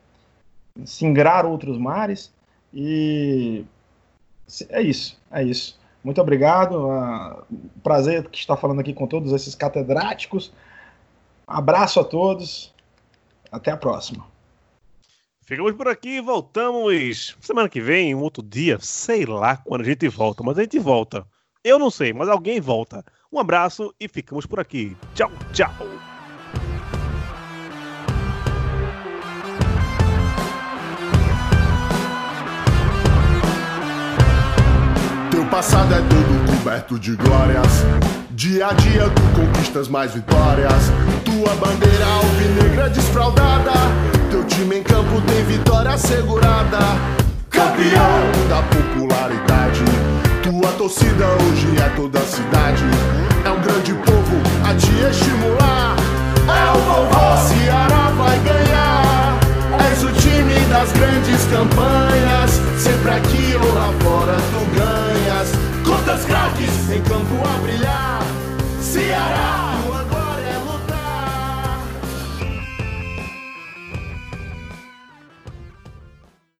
[0.84, 2.32] Singrar outros mares.
[2.72, 3.64] E
[4.68, 5.78] é isso, é isso.
[6.02, 7.46] Muito obrigado.
[7.82, 10.52] Prazer que estar falando aqui com todos esses catedráticos.
[11.46, 12.74] Abraço a todos.
[13.50, 14.33] Até a próxima.
[15.46, 20.08] Ficamos por aqui, voltamos semana que vem, um outro dia, sei lá quando a gente
[20.08, 21.26] volta, mas a gente volta.
[21.62, 23.04] Eu não sei, mas alguém volta.
[23.30, 24.96] Um abraço e ficamos por aqui.
[25.14, 25.70] Tchau, tchau.
[35.30, 37.84] Teu passado é todo coberto de glórias.
[38.30, 40.84] Dia a dia tu conquistas mais vitórias.
[41.22, 44.13] Tua bandeira alvinegra desfraldada.
[44.34, 46.78] Teu time em campo tem vitória assegurada.
[47.48, 49.84] Campeão da popularidade.
[50.42, 52.82] Tua torcida hoje é toda a cidade.
[53.44, 54.36] É um grande povo
[54.68, 55.94] a te estimular.
[56.48, 59.38] É o vovô, Ceará vai ganhar.
[59.88, 62.60] És o time das grandes campanhas.
[62.76, 65.52] Sempre aqui ou lá fora tu ganhas.
[65.86, 68.20] Quantas craques em campo a brilhar.
[68.80, 69.63] Ceará